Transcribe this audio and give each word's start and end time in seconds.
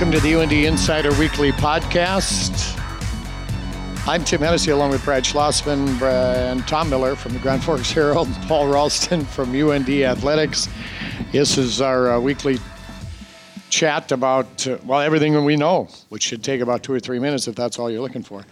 Welcome 0.00 0.18
to 0.18 0.26
the 0.26 0.34
UND 0.34 0.52
Insider 0.52 1.12
Weekly 1.18 1.52
Podcast. 1.52 2.74
I'm 4.08 4.24
Tim 4.24 4.40
Hennessy 4.40 4.70
along 4.70 4.92
with 4.92 5.04
Brad 5.04 5.24
Schlossman 5.24 6.00
and 6.00 6.66
Tom 6.66 6.88
Miller 6.88 7.14
from 7.14 7.34
the 7.34 7.38
Grand 7.38 7.62
Forks 7.62 7.90
Herald, 7.92 8.26
Paul 8.48 8.68
Ralston 8.68 9.26
from 9.26 9.54
UND 9.54 9.90
Athletics. 9.90 10.70
This 11.32 11.58
is 11.58 11.82
our 11.82 12.12
uh, 12.12 12.18
weekly 12.18 12.58
chat 13.68 14.10
about, 14.10 14.66
uh, 14.66 14.78
well, 14.86 15.00
everything 15.00 15.44
we 15.44 15.54
know, 15.54 15.86
which 16.08 16.22
should 16.22 16.42
take 16.42 16.62
about 16.62 16.82
two 16.82 16.94
or 16.94 17.00
three 17.00 17.18
minutes 17.18 17.46
if 17.46 17.54
that's 17.54 17.78
all 17.78 17.90
you're 17.90 18.00
looking 18.00 18.22
for. 18.22 18.42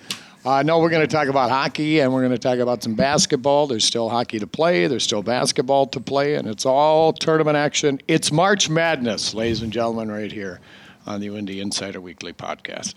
Uh, 0.44 0.62
no, 0.62 0.80
we're 0.80 0.90
going 0.90 1.00
to 1.00 1.10
talk 1.10 1.28
about 1.28 1.48
hockey 1.48 2.00
and 2.00 2.12
we're 2.12 2.20
going 2.20 2.30
to 2.30 2.38
talk 2.38 2.58
about 2.58 2.82
some 2.82 2.94
basketball. 2.94 3.66
There's 3.66 3.86
still 3.86 4.10
hockey 4.10 4.38
to 4.38 4.46
play, 4.46 4.86
there's 4.86 5.04
still 5.04 5.22
basketball 5.22 5.86
to 5.86 5.98
play, 5.98 6.34
and 6.34 6.46
it's 6.46 6.66
all 6.66 7.14
tournament 7.14 7.56
action. 7.56 8.00
It's 8.06 8.30
March 8.30 8.68
Madness, 8.68 9.32
ladies 9.32 9.62
and 9.62 9.72
gentlemen, 9.72 10.10
right 10.10 10.30
here 10.30 10.60
on 11.08 11.20
the 11.20 11.30
UND 11.30 11.48
Insider 11.48 12.00
Weekly 12.00 12.32
podcast. 12.32 12.94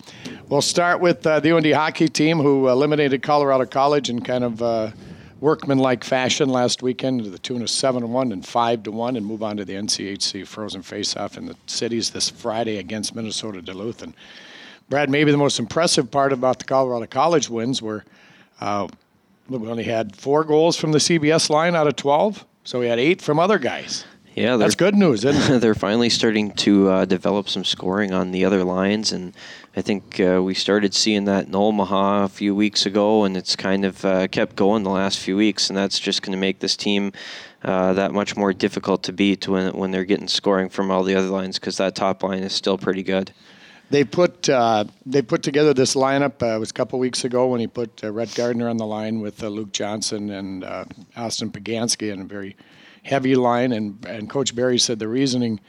We'll 0.50 0.62
start 0.62 1.00
with 1.00 1.26
uh, 1.26 1.40
the 1.40 1.56
UND 1.56 1.66
hockey 1.72 2.10
team 2.10 2.40
who 2.40 2.68
eliminated 2.68 3.24
Colorado 3.24 3.66
College 3.66 4.10
in 4.10 4.22
kind 4.22 4.44
of 4.44 4.62
uh, 4.62 4.92
workmanlike 5.40 6.04
fashion 6.04 6.50
last 6.50 6.84
weekend 6.84 7.24
to 7.24 7.30
the 7.30 7.40
tune 7.40 7.62
of 7.62 7.70
7 7.70 8.12
1 8.12 8.32
and 8.32 8.46
5 8.46 8.84
to 8.84 8.92
1 8.92 9.16
and 9.16 9.26
move 9.26 9.42
on 9.42 9.58
to 9.58 9.66
the 9.66 9.74
NCHC 9.74 10.46
Frozen 10.46 10.84
Faceoff 10.84 11.38
in 11.38 11.46
the 11.46 11.56
cities 11.68 12.12
this 12.12 12.30
Friday 12.30 12.78
against 12.78 13.16
Minnesota 13.16 13.62
Duluth. 13.62 14.04
And 14.04 14.14
Brad, 14.90 15.10
maybe 15.10 15.32
the 15.32 15.38
most 15.38 15.58
impressive 15.58 16.12
part 16.12 16.34
about 16.34 16.60
the 16.60 16.66
Colorado 16.66 17.06
College 17.06 17.50
wins 17.50 17.82
were 17.82 18.04
uh, 18.60 18.90
we 19.48 19.68
only 19.70 19.84
had 19.84 20.16
four 20.16 20.44
goals 20.44 20.76
from 20.76 20.92
the 20.92 21.00
CBS 21.00 21.50
line 21.50 21.76
out 21.76 21.88
of 21.88 21.96
12, 21.96 22.46
so 22.64 22.80
we 22.80 22.88
had 22.88 23.00
eight 23.00 23.22
from 23.22 23.40
other 23.40 23.58
guys. 23.58 24.06
Yeah, 24.36 24.56
that's 24.56 24.76
good 24.76 24.96
news, 24.96 25.26
isn't 25.26 25.56
it? 25.56 25.60
they're 25.62 25.76
finally 25.76 26.10
starting 26.10 26.52
to 26.52 26.90
uh, 26.90 27.06
develop 27.06 27.50
some 27.50 27.66
scoring 27.66 28.14
on 28.14 28.32
the 28.32 28.46
other 28.46 28.64
lines, 28.64 29.12
and 29.12 29.34
I 29.76 29.82
think 29.82 30.22
uh, 30.22 30.42
we 30.42 30.54
started 30.54 30.94
seeing 30.94 31.26
that 31.26 31.48
in 31.48 31.56
Omaha 31.56 32.24
a 32.24 32.30
few 32.30 32.56
weeks 32.56 32.86
ago, 32.86 33.26
and 33.26 33.36
it's 33.36 33.58
kind 33.58 33.84
of 33.84 34.06
uh, 34.06 34.30
kept 34.30 34.56
going 34.56 34.84
the 34.84 34.90
last 34.90 35.20
few 35.20 35.36
weeks, 35.36 35.70
and 35.70 35.76
that's 35.76 36.00
just 36.00 36.22
going 36.22 36.32
to 36.32 36.38
make 36.38 36.60
this 36.60 36.78
team 36.78 37.12
uh, 37.64 37.92
that 37.94 38.14
much 38.14 38.38
more 38.38 38.54
difficult 38.54 39.04
to 39.04 39.12
beat 39.12 39.50
when 39.50 39.74
when 39.74 39.92
they're 39.92 40.06
getting 40.06 40.30
scoring 40.30 40.70
from 40.70 40.92
all 40.92 41.04
the 41.04 41.16
other 41.16 41.28
lines 41.28 41.60
because 41.60 41.76
that 41.78 41.94
top 41.94 42.24
line 42.24 42.42
is 42.42 42.54
still 42.54 42.78
pretty 42.78 43.04
good. 43.04 43.34
They 43.90 44.06
put 44.06 44.48
uh, 44.48 44.86
they 45.06 45.22
put 45.22 45.44
together 45.44 45.74
this 45.74 45.94
lineup. 45.94 46.42
Uh, 46.42 46.56
it 46.56 46.60
was 46.60 46.70
a 46.70 46.74
couple 46.74 46.98
weeks 47.00 47.26
ago 47.26 47.48
when 47.48 47.60
he 47.60 47.68
put 47.68 48.02
Rhett 48.02 48.34
Gardner 48.34 48.70
on 48.70 48.78
the 48.78 48.86
line 48.86 49.20
with 49.20 49.44
Luke 49.44 49.74
Johnson 49.74 50.30
and 50.30 50.64
Austin 51.18 51.52
Poganski, 51.52 52.14
and 52.14 52.22
a 52.22 52.26
very 52.26 52.56
heavy 53.04 53.36
line, 53.36 53.72
and, 53.72 54.06
and 54.06 54.30
Coach 54.30 54.56
Barry 54.56 54.80
said 54.80 55.00
the 55.00 55.08
reasoning 55.08 55.60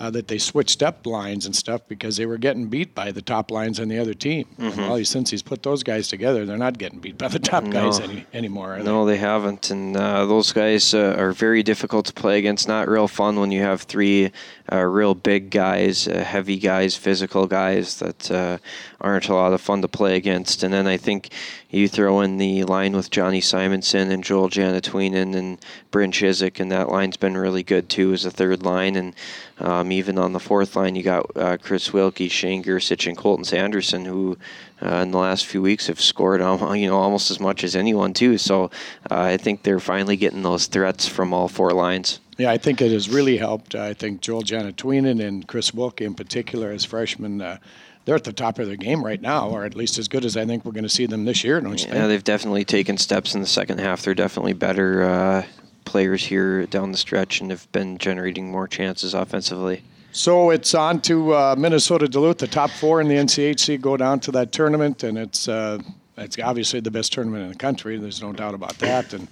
uh, 0.00 0.10
that 0.10 0.26
they 0.26 0.38
switched 0.38 0.82
up 0.82 1.06
lines 1.06 1.46
and 1.46 1.54
stuff 1.54 1.80
because 1.86 2.16
they 2.16 2.26
were 2.26 2.38
getting 2.38 2.66
beat 2.66 2.94
by 2.94 3.12
the 3.12 3.22
top 3.22 3.50
lines 3.50 3.78
on 3.78 3.88
the 3.88 3.98
other 3.98 4.14
team. 4.14 4.46
Mm-hmm. 4.58 4.80
well, 4.80 5.04
since 5.04 5.30
he's 5.30 5.42
put 5.42 5.62
those 5.62 5.82
guys 5.82 6.08
together, 6.08 6.44
they're 6.44 6.56
not 6.56 6.78
getting 6.78 6.98
beat 6.98 7.16
by 7.16 7.28
the 7.28 7.38
top 7.38 7.64
no. 7.64 7.70
guys 7.70 8.00
any, 8.00 8.26
anymore. 8.32 8.78
no, 8.78 9.04
they? 9.04 9.12
they? 9.12 9.18
haven't, 9.18 9.70
and 9.70 9.96
uh, 9.96 10.26
those 10.26 10.52
guys 10.52 10.94
uh, 10.94 11.14
are 11.16 11.32
very 11.32 11.62
difficult 11.62 12.06
to 12.06 12.12
play 12.12 12.38
against. 12.38 12.66
Not 12.66 12.88
real 12.88 13.06
fun 13.06 13.38
when 13.38 13.52
you 13.52 13.62
have 13.62 13.82
three 13.82 14.32
uh, 14.72 14.78
real 14.78 15.14
big 15.14 15.50
guys, 15.50 16.08
uh, 16.08 16.24
heavy 16.24 16.58
guys, 16.58 16.96
physical 16.96 17.46
guys 17.46 17.98
that 17.98 18.30
uh, 18.30 18.58
aren't 19.00 19.28
a 19.28 19.34
lot 19.34 19.52
of 19.52 19.60
fun 19.60 19.82
to 19.82 19.88
play 19.88 20.16
against. 20.16 20.62
And 20.64 20.74
then 20.74 20.86
I 20.86 20.96
think 20.96 21.30
you 21.74 21.88
throw 21.88 22.20
in 22.20 22.38
the 22.38 22.64
line 22.64 22.94
with 22.94 23.10
Johnny 23.10 23.40
Simonson 23.40 24.10
and 24.10 24.22
Joel 24.22 24.48
Janatuinen 24.48 25.34
and 25.34 25.58
Bryn 25.90 26.12
Chyzyk, 26.12 26.60
and 26.60 26.70
that 26.70 26.88
line's 26.88 27.16
been 27.16 27.36
really 27.36 27.62
good 27.62 27.88
too 27.88 28.12
as 28.12 28.24
a 28.24 28.30
third 28.30 28.62
line. 28.62 28.96
And 28.96 29.14
um, 29.58 29.90
even 29.90 30.16
on 30.18 30.32
the 30.32 30.40
fourth 30.40 30.76
line, 30.76 30.94
you 30.94 31.02
got 31.02 31.36
uh, 31.36 31.56
Chris 31.56 31.92
Wilkie, 31.92 32.28
Shane 32.28 32.62
Gersich, 32.62 33.06
and 33.06 33.16
Colton 33.16 33.44
Sanderson, 33.44 34.04
who 34.04 34.38
uh, 34.82 34.96
in 34.96 35.10
the 35.10 35.18
last 35.18 35.46
few 35.46 35.62
weeks 35.62 35.88
have 35.88 36.00
scored 36.00 36.40
you 36.76 36.86
know 36.86 36.98
almost 36.98 37.30
as 37.30 37.40
much 37.40 37.64
as 37.64 37.74
anyone 37.74 38.12
too. 38.12 38.38
So 38.38 38.64
uh, 39.10 39.20
I 39.20 39.36
think 39.36 39.62
they're 39.62 39.80
finally 39.80 40.16
getting 40.16 40.42
those 40.42 40.66
threats 40.66 41.08
from 41.08 41.34
all 41.34 41.48
four 41.48 41.72
lines. 41.72 42.20
Yeah, 42.36 42.50
I 42.50 42.58
think 42.58 42.80
it 42.82 42.90
has 42.90 43.08
really 43.08 43.36
helped. 43.36 43.74
I 43.74 43.94
think 43.94 44.20
Joel 44.20 44.42
Janatuinen 44.42 45.24
and 45.24 45.46
Chris 45.46 45.72
Wilkie 45.72 46.04
in 46.04 46.14
particular 46.14 46.70
as 46.72 46.84
freshmen 46.84 47.40
uh, 47.40 47.58
they're 48.04 48.14
at 48.14 48.24
the 48.24 48.32
top 48.32 48.58
of 48.58 48.66
their 48.66 48.76
game 48.76 49.04
right 49.04 49.20
now, 49.20 49.48
or 49.48 49.64
at 49.64 49.74
least 49.74 49.98
as 49.98 50.08
good 50.08 50.24
as 50.24 50.36
I 50.36 50.44
think 50.44 50.64
we're 50.64 50.72
going 50.72 50.84
to 50.84 50.90
see 50.90 51.06
them 51.06 51.24
this 51.24 51.42
year, 51.42 51.60
don't 51.60 51.80
you 51.80 51.86
yeah, 51.88 51.94
think? 51.94 52.08
they've 52.08 52.24
definitely 52.24 52.64
taken 52.64 52.98
steps 52.98 53.34
in 53.34 53.40
the 53.40 53.46
second 53.46 53.78
half. 53.78 54.02
They're 54.02 54.14
definitely 54.14 54.52
better 54.52 55.02
uh, 55.02 55.44
players 55.84 56.24
here 56.24 56.66
down 56.66 56.92
the 56.92 56.98
stretch 56.98 57.40
and 57.40 57.50
have 57.50 57.70
been 57.72 57.98
generating 57.98 58.50
more 58.50 58.68
chances 58.68 59.14
offensively. 59.14 59.82
So 60.12 60.50
it's 60.50 60.74
on 60.74 61.00
to 61.02 61.34
uh, 61.34 61.54
Minnesota 61.58 62.06
Duluth. 62.06 62.38
The 62.38 62.46
top 62.46 62.70
four 62.70 63.00
in 63.00 63.08
the 63.08 63.16
NCHC 63.16 63.80
go 63.80 63.96
down 63.96 64.20
to 64.20 64.32
that 64.32 64.52
tournament, 64.52 65.02
and 65.02 65.18
it's 65.18 65.48
uh, 65.48 65.78
it's 66.16 66.38
obviously 66.38 66.78
the 66.78 66.90
best 66.90 67.12
tournament 67.12 67.42
in 67.42 67.48
the 67.48 67.58
country. 67.58 67.96
There's 67.96 68.22
no 68.22 68.32
doubt 68.32 68.54
about 68.54 68.78
that. 68.78 69.12
And 69.12 69.26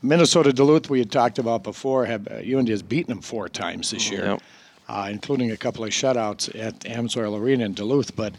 Minnesota 0.00 0.52
Duluth, 0.52 0.88
we 0.88 1.00
had 1.00 1.10
talked 1.10 1.40
about 1.40 1.64
before, 1.64 2.06
have 2.06 2.28
UND 2.28 2.68
uh, 2.68 2.70
has 2.70 2.82
beaten 2.82 3.12
them 3.12 3.20
four 3.20 3.48
times 3.48 3.90
this 3.90 4.10
year. 4.10 4.24
Yep 4.26 4.42
uh, 4.92 5.08
including 5.10 5.50
a 5.50 5.56
couple 5.56 5.84
of 5.84 5.90
shutouts 5.90 6.54
at 6.58 6.80
Amsoil 6.80 7.38
Arena 7.38 7.64
in 7.64 7.72
Duluth. 7.72 8.14
But 8.14 8.34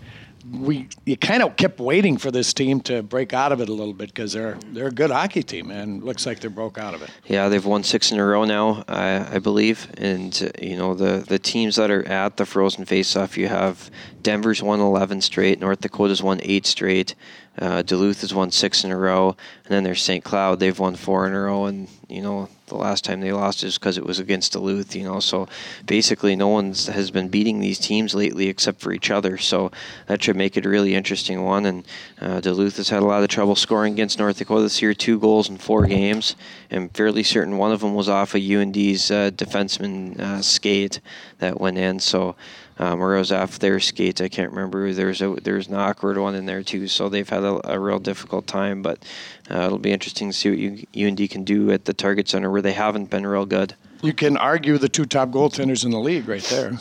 we 0.51 0.89
you 1.05 1.17
kind 1.17 1.41
of 1.41 1.55
kept 1.55 1.79
waiting 1.79 2.17
for 2.17 2.29
this 2.29 2.53
team 2.53 2.81
to 2.81 3.01
break 3.01 3.33
out 3.33 3.51
of 3.51 3.61
it 3.61 3.69
a 3.69 3.73
little 3.73 3.93
bit 3.93 4.09
because 4.09 4.33
they're 4.33 4.57
they're 4.67 4.87
a 4.87 4.91
good 4.91 5.09
hockey 5.09 5.41
team 5.41 5.71
and 5.71 6.03
looks 6.03 6.25
like 6.25 6.41
they 6.41 6.49
broke 6.49 6.77
out 6.77 6.93
of 6.93 7.01
it. 7.01 7.09
Yeah, 7.25 7.49
they've 7.49 7.65
won 7.65 7.83
six 7.83 8.11
in 8.11 8.19
a 8.19 8.25
row 8.25 8.43
now, 8.43 8.83
I, 8.87 9.35
I 9.35 9.39
believe. 9.39 9.91
And 9.97 10.53
uh, 10.55 10.63
you 10.63 10.77
know 10.77 10.93
the 10.93 11.25
the 11.27 11.39
teams 11.39 11.77
that 11.77 11.89
are 11.89 12.07
at 12.07 12.37
the 12.37 12.45
Frozen 12.45 12.85
Faceoff, 12.85 13.35
you 13.35 13.47
have 13.47 13.89
Denver's 14.21 14.61
won 14.61 14.79
11 14.79 15.21
straight, 15.21 15.59
North 15.59 15.81
Dakota's 15.81 16.21
won 16.21 16.39
eight 16.43 16.67
straight, 16.67 17.15
uh, 17.57 17.81
Duluth 17.81 18.21
has 18.21 18.33
won 18.33 18.51
six 18.51 18.83
in 18.83 18.91
a 18.91 18.97
row, 18.97 19.29
and 19.65 19.73
then 19.73 19.83
there's 19.83 20.03
St. 20.03 20.23
Cloud. 20.23 20.59
They've 20.59 20.77
won 20.77 20.95
four 20.95 21.25
in 21.25 21.33
a 21.33 21.41
row, 21.41 21.65
and 21.65 21.87
you 22.07 22.21
know 22.21 22.49
the 22.73 22.79
last 22.79 23.05
time 23.05 23.21
they 23.21 23.31
lost 23.31 23.63
is 23.63 23.77
because 23.77 23.97
it 23.97 24.05
was 24.05 24.19
against 24.19 24.53
Duluth. 24.53 24.95
You 24.95 25.03
know, 25.03 25.19
so 25.19 25.47
basically 25.85 26.35
no 26.35 26.47
one 26.47 26.73
has 26.73 27.11
been 27.11 27.29
beating 27.29 27.59
these 27.59 27.79
teams 27.79 28.15
lately 28.15 28.47
except 28.47 28.81
for 28.81 28.91
each 28.91 29.11
other. 29.11 29.37
So 29.37 29.71
that 30.07 30.23
should 30.23 30.35
make 30.35 30.57
it 30.57 30.65
a 30.65 30.69
really 30.69 30.95
interesting 30.95 31.43
one. 31.43 31.65
And 31.65 31.85
uh, 32.19 32.39
Duluth 32.41 32.77
has 32.77 32.89
had 32.89 33.03
a 33.03 33.05
lot 33.05 33.23
of 33.23 33.29
trouble 33.29 33.55
scoring 33.55 33.93
against 33.93 34.19
North 34.19 34.37
Dakota 34.37 34.63
this 34.63 34.81
year, 34.81 34.93
two 34.93 35.19
goals 35.19 35.49
in 35.49 35.57
four 35.57 35.85
games. 35.85 36.35
I'm 36.71 36.89
fairly 36.89 37.23
certain 37.23 37.57
one 37.57 37.71
of 37.71 37.81
them 37.81 37.93
was 37.93 38.09
off 38.09 38.33
of 38.33 38.41
UND's 38.41 39.11
uh, 39.11 39.29
defenseman 39.31 40.19
uh, 40.19 40.41
skate 40.41 40.99
that 41.37 41.61
went 41.61 41.77
in. 41.77 41.99
So 41.99 42.35
um, 42.79 43.01
or 43.01 43.15
it 43.15 43.19
was 43.19 43.31
off 43.31 43.59
their 43.59 43.79
skates. 43.79 44.21
I 44.21 44.29
can't 44.29 44.51
remember. 44.51 44.93
There's 44.93 45.21
a 45.21 45.35
there's 45.41 45.67
an 45.67 45.75
awkward 45.75 46.17
one 46.17 46.35
in 46.35 46.45
there 46.45 46.63
too. 46.63 46.87
So 46.87 47.09
they've 47.09 47.27
had 47.27 47.43
a, 47.43 47.73
a 47.73 47.79
real 47.79 47.99
difficult 47.99 48.47
time. 48.47 48.81
But 48.81 49.03
uh, 49.49 49.61
it'll 49.61 49.79
be 49.79 49.91
interesting 49.91 50.29
to 50.29 50.33
see 50.33 50.49
what 50.49 50.59
you, 50.95 51.07
UND 51.07 51.29
can 51.29 51.43
do 51.43 51.71
at 51.71 51.85
the 51.85 51.93
Target 51.93 52.27
Center 52.27 52.49
where 52.49 52.61
they 52.61 52.73
haven't 52.73 53.09
been 53.09 53.25
real 53.25 53.45
good. 53.45 53.75
You 54.01 54.13
can 54.13 54.37
argue 54.37 54.77
the 54.77 54.89
two 54.89 55.05
top 55.05 55.29
goaltenders 55.29 55.85
in 55.85 55.91
the 55.91 55.99
league 55.99 56.27
right 56.27 56.43
there. 56.43 56.73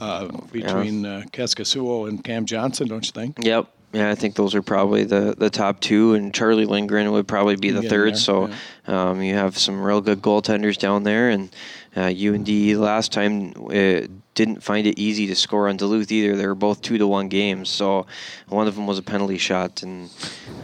Uh, 0.00 0.28
between 0.50 1.04
yeah. 1.04 1.18
uh, 1.18 2.06
and 2.06 2.24
Cam 2.24 2.46
Johnson, 2.46 2.88
don't 2.88 3.04
you 3.04 3.12
think? 3.12 3.36
Yep. 3.42 3.66
Yeah, 3.92 4.08
I 4.08 4.14
think 4.14 4.36
those 4.36 4.54
are 4.54 4.62
probably 4.62 5.04
the, 5.04 5.34
the 5.36 5.50
top 5.50 5.80
two, 5.80 6.14
and 6.14 6.32
Charlie 6.32 6.64
Lindgren 6.64 7.10
would 7.10 7.26
probably 7.26 7.56
be 7.56 7.70
the 7.70 7.82
third. 7.82 8.16
So 8.16 8.48
yeah. 8.86 9.10
um, 9.10 9.20
you 9.20 9.34
have 9.34 9.58
some 9.58 9.82
real 9.82 10.00
good 10.00 10.22
goaltenders 10.22 10.78
down 10.78 11.02
there, 11.02 11.28
and 11.28 11.54
uh, 11.96 12.02
UND 12.02 12.48
last 12.80 13.12
time 13.12 13.52
uh, 13.66 14.06
didn't 14.40 14.62
find 14.62 14.86
it 14.86 14.98
easy 14.98 15.26
to 15.26 15.34
score 15.36 15.68
on 15.68 15.76
Duluth 15.76 16.10
either. 16.10 16.34
They 16.34 16.46
were 16.46 16.54
both 16.54 16.80
two 16.80 16.96
to 16.96 17.06
one 17.06 17.28
games, 17.28 17.68
so 17.68 18.06
one 18.48 18.66
of 18.66 18.74
them 18.74 18.86
was 18.86 18.98
a 18.98 19.02
penalty 19.02 19.36
shot, 19.36 19.82
and 19.82 20.08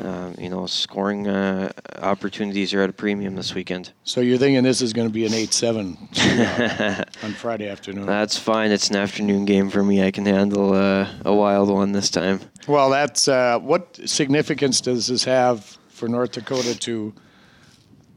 uh, 0.03 0.33
you 0.39 0.49
know 0.49 0.67
scoring 0.67 1.29
uh, 1.29 1.71
opportunities 1.99 2.73
are 2.73 2.81
at 2.81 2.89
a 2.89 2.95
premium 2.95 3.37
this 3.37 3.55
weekend. 3.55 3.93
So 4.05 4.23
you're 4.23 4.39
thinking 4.39 4.63
this 4.65 4.81
is 4.81 4.95
going 4.95 5.09
to 5.09 5.13
be 5.13 5.27
an 5.27 5.35
eight-seven 5.35 6.09
on 7.23 7.33
Friday 7.33 7.69
afternoon? 7.69 8.07
That's 8.07 8.39
fine. 8.39 8.71
It's 8.71 8.89
an 8.89 8.97
afternoon 8.97 9.45
game 9.45 9.69
for 9.69 9.83
me. 9.83 10.03
I 10.03 10.11
can 10.11 10.25
handle 10.25 10.73
uh, 10.73 11.09
a 11.27 11.35
wild 11.35 11.69
one 11.69 11.93
this 11.93 12.09
time. 12.09 12.41
Well, 12.67 12.89
that's 12.89 13.29
uh, 13.29 13.59
what 13.59 14.01
significance 14.07 14.81
does 14.81 15.09
this 15.09 15.25
have 15.25 15.77
for 15.89 16.09
North 16.09 16.33
Dakota 16.33 16.79
to? 16.79 17.13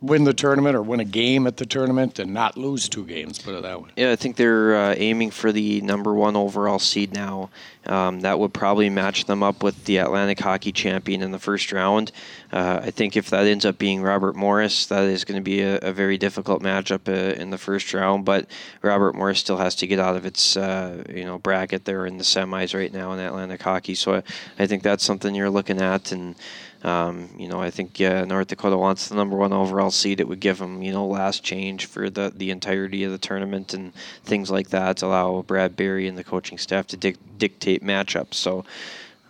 Win 0.01 0.23
the 0.23 0.33
tournament 0.33 0.75
or 0.75 0.81
win 0.81 0.99
a 0.99 1.05
game 1.05 1.45
at 1.45 1.57
the 1.57 1.65
tournament 1.65 2.19
and 2.19 2.33
not 2.33 2.57
lose 2.57 2.87
two 2.87 3.05
games. 3.05 3.39
Put 3.39 3.55
it 3.55 3.63
that 3.63 3.81
way. 3.81 3.89
Yeah, 3.95 4.11
I 4.11 4.15
think 4.15 4.37
they're 4.37 4.75
uh, 4.75 4.95
aiming 4.97 5.31
for 5.31 5.51
the 5.51 5.81
number 5.81 6.13
one 6.13 6.35
overall 6.35 6.79
seed 6.79 7.13
now. 7.13 7.49
Um, 7.85 8.21
that 8.21 8.39
would 8.39 8.53
probably 8.53 8.89
match 8.89 9.25
them 9.25 9.41
up 9.41 9.63
with 9.63 9.85
the 9.85 9.97
Atlantic 9.97 10.39
Hockey 10.39 10.71
Champion 10.71 11.21
in 11.21 11.31
the 11.31 11.39
first 11.39 11.71
round. 11.71 12.11
Uh, 12.51 12.81
I 12.83 12.91
think 12.91 13.17
if 13.17 13.29
that 13.29 13.45
ends 13.45 13.65
up 13.65 13.77
being 13.77 14.01
Robert 14.01 14.35
Morris, 14.35 14.85
that 14.87 15.03
is 15.03 15.25
going 15.25 15.39
to 15.39 15.43
be 15.43 15.61
a, 15.61 15.77
a, 15.79 15.91
very 15.91 16.17
difficult 16.17 16.61
matchup 16.61 17.07
uh, 17.07 17.33
in 17.39 17.49
the 17.49 17.57
first 17.57 17.93
round. 17.93 18.25
But 18.25 18.47
Robert 18.81 19.15
Morris 19.15 19.39
still 19.39 19.57
has 19.57 19.75
to 19.75 19.87
get 19.87 19.99
out 19.99 20.15
of 20.15 20.25
its 20.25 20.55
uh, 20.55 21.03
you 21.09 21.25
know 21.25 21.39
bracket. 21.39 21.85
They're 21.85 22.05
in 22.05 22.17
the 22.17 22.23
semis 22.23 22.77
right 22.77 22.93
now 22.93 23.11
in 23.13 23.19
Atlantic 23.19 23.61
Hockey, 23.61 23.95
so 23.95 24.15
I, 24.15 24.23
I 24.59 24.67
think 24.67 24.83
that's 24.83 25.03
something 25.03 25.33
you're 25.33 25.49
looking 25.49 25.81
at 25.81 26.11
and. 26.11 26.35
Um, 26.83 27.29
you 27.37 27.47
know, 27.49 27.61
I 27.61 27.69
think 27.69 27.99
North 27.99 28.47
Dakota 28.47 28.77
wants 28.77 29.09
the 29.09 29.15
number 29.15 29.35
one 29.35 29.51
overall 29.51 29.91
seed, 29.91 30.19
it 30.19 30.27
would 30.27 30.39
give 30.39 30.59
them 30.59 30.81
you 30.81 30.91
know 30.91 31.05
last 31.05 31.43
change 31.43 31.85
for 31.85 32.09
the 32.09 32.31
the 32.35 32.51
entirety 32.51 33.03
of 33.03 33.11
the 33.11 33.17
tournament 33.17 33.73
and 33.73 33.93
things 34.23 34.49
like 34.49 34.69
that 34.69 34.97
to 34.97 35.07
allow 35.07 35.41
Brad 35.41 35.75
Berry 35.75 36.07
and 36.07 36.17
the 36.17 36.23
coaching 36.23 36.57
staff 36.57 36.87
to 36.87 36.97
dic- 36.97 37.37
dictate 37.37 37.83
matchups. 37.83 38.35
So 38.35 38.65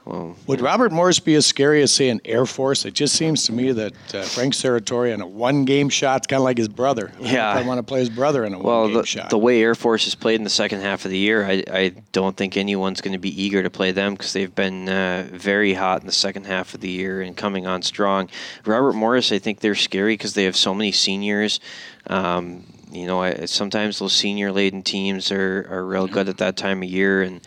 well, 0.10 0.36
Would 0.48 0.62
Robert 0.62 0.92
Morris 0.92 1.20
be 1.20 1.36
as 1.36 1.46
scary 1.46 1.84
as, 1.84 1.92
say, 1.92 2.10
an 2.10 2.20
Air 2.26 2.48
Force? 2.48 2.84
It 2.84 2.96
just 2.96 3.16
seems 3.16 3.46
to 3.46 3.54
me 3.54 3.72
that 3.74 3.94
uh, 4.16 4.24
Frank 4.24 4.56
Serratore 4.56 5.14
in 5.14 5.22
a 5.22 5.28
one-game 5.28 5.90
shot, 5.90 6.28
kind 6.28 6.40
of 6.40 6.46
like 6.46 6.58
his 6.58 6.68
brother. 6.68 7.12
Yeah, 7.20 7.48
I 7.48 7.62
want 7.62 7.78
to 7.78 7.84
play 7.84 8.00
his 8.00 8.10
brother 8.10 8.44
in 8.44 8.56
a 8.56 8.60
well, 8.60 8.82
one-game 8.82 8.98
the, 8.98 9.06
shot. 9.06 9.30
the 9.30 9.38
way 9.38 9.62
Air 9.62 9.76
Force 9.76 10.06
has 10.06 10.16
played 10.16 10.36
in 10.36 10.44
the 10.44 10.50
second 10.50 10.82
half 10.82 11.06
of 11.06 11.12
the 11.12 11.18
year, 11.18 11.46
I, 11.46 11.64
I 11.72 11.90
don't 12.12 12.36
think 12.36 12.58
anyone's 12.58 13.02
going 13.02 13.14
to 13.14 13.20
be 13.20 13.40
eager 13.40 13.62
to 13.62 13.70
play 13.70 13.92
them 13.92 14.14
because 14.14 14.34
they've 14.34 14.54
been 14.54 14.90
uh, 14.90 15.28
very 15.32 15.76
hot 15.76 16.02
in 16.02 16.08
the 16.08 16.12
second 16.12 16.48
half 16.48 16.74
of 16.74 16.82
the 16.82 16.90
year 16.90 17.22
and 17.22 17.38
coming 17.38 17.68
on 17.68 17.84
strong. 17.84 18.30
Robert 18.66 18.94
Morris, 18.94 19.32
I 19.32 19.38
think 19.38 19.60
they're 19.60 19.76
scary 19.76 20.14
because 20.14 20.34
they 20.34 20.46
have 20.46 20.56
so 20.56 20.74
many 20.74 20.92
seniors. 20.92 21.60
Um, 22.08 22.64
you 22.92 23.06
know, 23.06 23.22
I, 23.22 23.46
sometimes 23.46 24.00
those 24.00 24.14
senior-laden 24.14 24.84
teams 24.84 25.32
are, 25.32 25.68
are 25.70 25.86
real 25.86 26.08
good 26.08 26.30
at 26.30 26.38
that 26.38 26.58
time 26.58 26.82
of 26.82 26.90
year, 26.90 27.22
and 27.22 27.42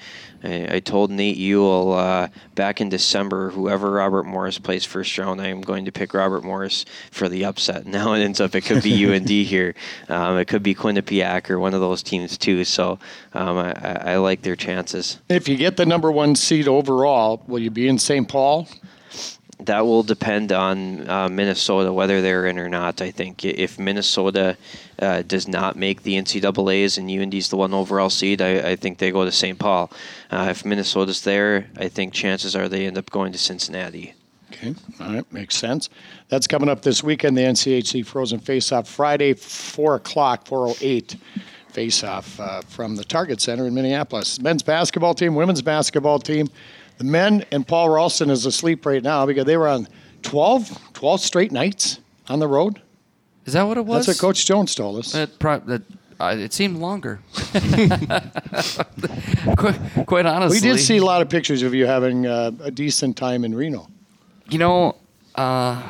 I, 0.44 0.76
I 0.76 0.80
told 0.80 1.10
Nate 1.10 1.36
Ewell 1.36 1.92
uh, 1.92 2.28
back 2.54 2.80
in 2.80 2.88
December, 2.88 3.50
whoever 3.50 3.90
Robert 3.90 4.24
Morris 4.24 4.58
plays 4.58 4.84
first 4.84 5.16
round, 5.18 5.40
I 5.40 5.48
am 5.48 5.60
going 5.60 5.84
to 5.86 5.92
pick 5.92 6.14
Robert 6.14 6.44
Morris 6.44 6.84
for 7.10 7.28
the 7.28 7.44
upset. 7.44 7.86
Now 7.92 8.14
it 8.14 8.20
ends 8.20 8.40
up 8.40 8.54
it 8.54 8.62
could 8.62 8.82
be 8.82 9.04
UND 9.06 9.28
here, 9.28 9.74
um, 10.08 10.38
it 10.38 10.46
could 10.46 10.62
be 10.62 10.74
Quinnipiac 10.74 11.50
or 11.50 11.58
one 11.58 11.74
of 11.74 11.80
those 11.80 12.02
teams 12.02 12.38
too. 12.38 12.64
So 12.64 12.98
um, 13.34 13.58
I, 13.58 14.12
I 14.12 14.16
like 14.16 14.42
their 14.42 14.56
chances. 14.56 15.18
If 15.28 15.46
you 15.48 15.56
get 15.56 15.76
the 15.76 15.84
number 15.84 16.10
one 16.10 16.34
seed 16.34 16.68
overall, 16.68 17.42
will 17.46 17.58
you 17.58 17.70
be 17.70 17.86
in 17.86 17.98
St. 17.98 18.28
Paul? 18.28 18.66
That 19.66 19.86
will 19.86 20.02
depend 20.02 20.52
on 20.52 21.08
uh, 21.08 21.28
Minnesota 21.28 21.92
whether 21.92 22.20
they're 22.20 22.46
in 22.46 22.58
or 22.58 22.68
not. 22.68 23.00
I 23.00 23.10
think 23.10 23.44
if 23.44 23.78
Minnesota 23.78 24.56
uh, 24.98 25.22
does 25.22 25.48
not 25.48 25.76
make 25.76 26.02
the 26.02 26.14
NCAA's 26.14 26.98
and 26.98 27.10
UND's 27.10 27.48
the 27.48 27.56
one 27.56 27.74
overall 27.74 28.10
seed, 28.10 28.40
I, 28.40 28.70
I 28.70 28.76
think 28.76 28.98
they 28.98 29.10
go 29.10 29.24
to 29.24 29.32
St. 29.32 29.58
Paul. 29.58 29.90
Uh, 30.30 30.48
if 30.50 30.64
Minnesota's 30.64 31.22
there, 31.22 31.66
I 31.76 31.88
think 31.88 32.12
chances 32.12 32.56
are 32.56 32.68
they 32.68 32.86
end 32.86 32.98
up 32.98 33.10
going 33.10 33.32
to 33.32 33.38
Cincinnati. 33.38 34.14
Okay, 34.52 34.74
all 35.00 35.14
right, 35.14 35.32
makes 35.32 35.56
sense. 35.56 35.88
That's 36.28 36.46
coming 36.46 36.68
up 36.68 36.82
this 36.82 37.02
weekend. 37.02 37.36
The 37.36 37.42
NCHC 37.42 38.04
Frozen 38.04 38.40
Face-Off 38.40 38.86
Friday, 38.86 39.32
four 39.32 39.94
o'clock, 39.94 40.46
four 40.46 40.66
o 40.66 40.70
oh 40.70 40.76
eight. 40.80 41.16
Face-off 41.70 42.38
uh, 42.38 42.60
from 42.62 42.96
the 42.96 43.04
Target 43.04 43.40
Center 43.40 43.66
in 43.66 43.72
Minneapolis. 43.72 44.38
Men's 44.38 44.62
basketball 44.62 45.14
team, 45.14 45.34
women's 45.34 45.62
basketball 45.62 46.18
team. 46.18 46.48
The 47.02 47.08
men 47.08 47.44
and 47.50 47.66
Paul 47.66 47.88
Ralston 47.88 48.30
is 48.30 48.46
asleep 48.46 48.86
right 48.86 49.02
now 49.02 49.26
because 49.26 49.44
they 49.44 49.56
were 49.56 49.66
on 49.66 49.88
12, 50.22 50.92
12 50.92 51.20
straight 51.20 51.50
nights 51.50 51.98
on 52.28 52.38
the 52.38 52.46
road. 52.46 52.80
Is 53.44 53.54
that 53.54 53.64
what 53.64 53.76
it 53.76 53.84
was? 53.84 54.06
That's 54.06 54.20
what 54.20 54.28
Coach 54.28 54.46
Jones 54.46 54.72
told 54.76 55.00
us. 55.00 55.10
That 55.10 55.36
pro- 55.40 55.58
that, 55.58 55.82
uh, 56.20 56.36
it 56.38 56.52
seemed 56.52 56.76
longer. 56.76 57.18
quite, 59.56 59.80
quite, 60.06 60.26
honestly. 60.26 60.58
We 60.58 60.60
did 60.60 60.78
see 60.78 60.98
a 60.98 61.04
lot 61.04 61.22
of 61.22 61.28
pictures 61.28 61.64
of 61.64 61.74
you 61.74 61.86
having 61.86 62.28
uh, 62.28 62.52
a 62.62 62.70
decent 62.70 63.16
time 63.16 63.44
in 63.44 63.52
Reno. 63.52 63.88
You 64.48 64.58
know, 64.58 64.94
uh, 65.34 65.82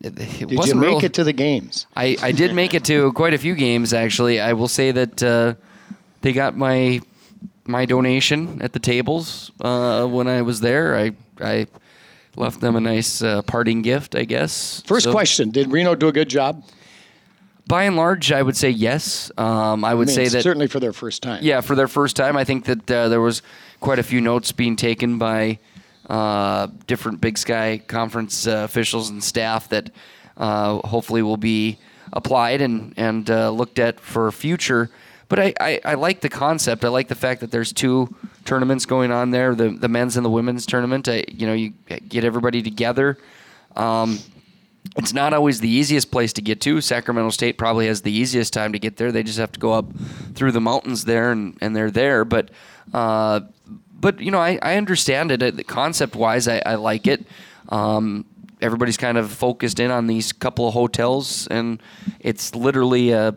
it, 0.00 0.18
it 0.18 0.48
did 0.48 0.66
you 0.66 0.76
make 0.76 0.88
real, 0.88 1.04
it 1.04 1.12
to 1.12 1.24
the 1.24 1.34
games? 1.34 1.86
I, 1.94 2.16
I 2.22 2.32
did 2.32 2.54
make 2.54 2.72
it 2.72 2.86
to 2.86 3.12
quite 3.12 3.34
a 3.34 3.38
few 3.38 3.54
games, 3.54 3.92
actually. 3.92 4.40
I 4.40 4.54
will 4.54 4.68
say 4.68 4.92
that 4.92 5.22
uh, 5.22 5.56
they 6.22 6.32
got 6.32 6.56
my 6.56 7.02
my 7.66 7.86
donation 7.86 8.60
at 8.62 8.72
the 8.72 8.78
tables 8.78 9.50
uh, 9.60 10.06
when 10.06 10.28
I 10.28 10.42
was 10.42 10.60
there. 10.60 10.96
I 10.96 11.12
I 11.40 11.66
left 12.36 12.60
them 12.60 12.76
a 12.76 12.80
nice 12.80 13.22
uh, 13.22 13.42
parting 13.42 13.82
gift, 13.82 14.14
I 14.14 14.24
guess. 14.24 14.82
First 14.86 15.04
so, 15.04 15.12
question: 15.12 15.50
Did 15.50 15.70
Reno 15.72 15.94
do 15.94 16.08
a 16.08 16.12
good 16.12 16.28
job? 16.28 16.64
By 17.66 17.84
and 17.84 17.96
large, 17.96 18.30
I 18.30 18.42
would 18.42 18.56
say 18.56 18.68
yes. 18.68 19.30
Um, 19.38 19.84
I 19.84 19.94
would 19.94 20.08
I 20.08 20.10
mean, 20.10 20.14
say 20.14 20.28
that 20.28 20.42
certainly 20.42 20.66
for 20.66 20.80
their 20.80 20.92
first 20.92 21.22
time. 21.22 21.42
Yeah, 21.42 21.62
for 21.62 21.74
their 21.74 21.88
first 21.88 22.14
time, 22.14 22.36
I 22.36 22.44
think 22.44 22.66
that 22.66 22.90
uh, 22.90 23.08
there 23.08 23.22
was 23.22 23.40
quite 23.80 23.98
a 23.98 24.02
few 24.02 24.20
notes 24.20 24.52
being 24.52 24.76
taken 24.76 25.16
by 25.16 25.58
uh, 26.10 26.68
different 26.86 27.22
Big 27.22 27.38
Sky 27.38 27.80
Conference 27.86 28.46
uh, 28.46 28.64
officials 28.64 29.08
and 29.08 29.24
staff 29.24 29.70
that 29.70 29.90
uh, 30.36 30.78
hopefully 30.86 31.22
will 31.22 31.38
be 31.38 31.78
applied 32.12 32.60
and 32.60 32.92
and 32.98 33.28
looked 33.28 33.78
at 33.78 33.98
for 33.98 34.30
future 34.30 34.90
but 35.34 35.42
I, 35.42 35.54
I, 35.58 35.80
I, 35.84 35.94
like 35.94 36.20
the 36.20 36.28
concept. 36.28 36.84
I 36.84 36.88
like 36.90 37.08
the 37.08 37.16
fact 37.16 37.40
that 37.40 37.50
there's 37.50 37.72
two 37.72 38.14
tournaments 38.44 38.86
going 38.86 39.10
on 39.10 39.32
there, 39.32 39.56
the 39.56 39.70
the 39.70 39.88
men's 39.88 40.16
and 40.16 40.24
the 40.24 40.30
women's 40.30 40.64
tournament. 40.64 41.08
I, 41.08 41.24
you 41.26 41.44
know, 41.44 41.54
you 41.54 41.72
get 42.08 42.22
everybody 42.22 42.62
together. 42.62 43.18
Um, 43.74 44.20
it's 44.96 45.12
not 45.12 45.34
always 45.34 45.58
the 45.58 45.68
easiest 45.68 46.12
place 46.12 46.32
to 46.34 46.40
get 46.40 46.60
to. 46.60 46.80
Sacramento 46.80 47.30
State 47.30 47.58
probably 47.58 47.88
has 47.88 48.02
the 48.02 48.12
easiest 48.12 48.52
time 48.52 48.72
to 48.74 48.78
get 48.78 48.96
there. 48.96 49.10
They 49.10 49.24
just 49.24 49.38
have 49.38 49.50
to 49.50 49.58
go 49.58 49.72
up 49.72 49.86
through 50.34 50.52
the 50.52 50.60
mountains 50.60 51.04
there, 51.04 51.32
and, 51.32 51.58
and 51.60 51.74
they're 51.74 51.90
there. 51.90 52.24
But 52.24 52.50
uh, 52.92 53.40
but 53.92 54.20
you 54.20 54.30
know, 54.30 54.38
I, 54.38 54.60
I 54.62 54.76
understand 54.76 55.32
it. 55.32 55.66
Concept 55.66 56.14
wise, 56.14 56.46
I, 56.46 56.62
I 56.64 56.76
like 56.76 57.08
it. 57.08 57.26
Um, 57.70 58.24
everybody's 58.62 58.96
kind 58.96 59.18
of 59.18 59.32
focused 59.32 59.80
in 59.80 59.90
on 59.90 60.06
these 60.06 60.32
couple 60.32 60.68
of 60.68 60.74
hotels, 60.74 61.48
and 61.48 61.82
it's 62.20 62.54
literally 62.54 63.10
a 63.10 63.36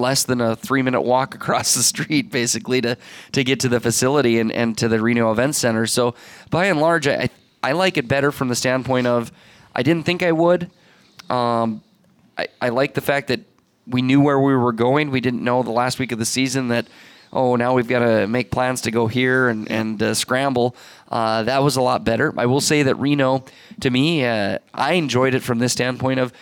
less 0.00 0.24
than 0.24 0.40
a 0.40 0.56
three 0.56 0.82
minute 0.82 1.02
walk 1.02 1.34
across 1.34 1.74
the 1.74 1.82
street 1.82 2.30
basically 2.30 2.80
to 2.80 2.96
to 3.32 3.44
get 3.44 3.60
to 3.60 3.68
the 3.68 3.80
facility 3.80 4.38
and, 4.38 4.50
and 4.50 4.76
to 4.78 4.88
the 4.88 5.00
Reno 5.00 5.30
Event 5.30 5.54
Center. 5.54 5.86
So 5.86 6.14
by 6.50 6.66
and 6.66 6.80
large, 6.80 7.06
I 7.06 7.30
I 7.62 7.72
like 7.72 7.96
it 7.96 8.08
better 8.08 8.32
from 8.32 8.48
the 8.48 8.56
standpoint 8.56 9.06
of 9.06 9.30
I 9.74 9.82
didn't 9.82 10.04
think 10.04 10.22
I 10.22 10.32
would. 10.32 10.70
Um, 11.28 11.82
I, 12.36 12.48
I 12.60 12.68
like 12.70 12.94
the 12.94 13.00
fact 13.00 13.28
that 13.28 13.40
we 13.86 14.02
knew 14.02 14.20
where 14.20 14.38
we 14.38 14.54
were 14.54 14.72
going. 14.72 15.10
We 15.10 15.20
didn't 15.20 15.44
know 15.44 15.62
the 15.62 15.70
last 15.70 15.98
week 15.98 16.12
of 16.12 16.18
the 16.18 16.24
season 16.24 16.68
that 16.68 16.86
oh 17.32 17.54
now 17.56 17.74
we've 17.74 17.88
got 17.88 18.00
to 18.00 18.26
make 18.26 18.50
plans 18.50 18.80
to 18.82 18.90
go 18.90 19.06
here 19.06 19.48
and 19.48 19.70
and 19.70 20.02
uh, 20.02 20.14
scramble. 20.14 20.74
Uh, 21.08 21.42
that 21.44 21.62
was 21.62 21.76
a 21.76 21.82
lot 21.82 22.04
better. 22.04 22.32
I 22.36 22.46
will 22.46 22.60
say 22.60 22.82
that 22.82 22.94
Reno, 22.96 23.44
to 23.80 23.90
me, 23.90 24.24
uh, 24.24 24.58
I 24.72 24.94
enjoyed 24.94 25.34
it 25.34 25.42
from 25.42 25.58
this 25.58 25.72
standpoint 25.72 26.20
of 26.20 26.32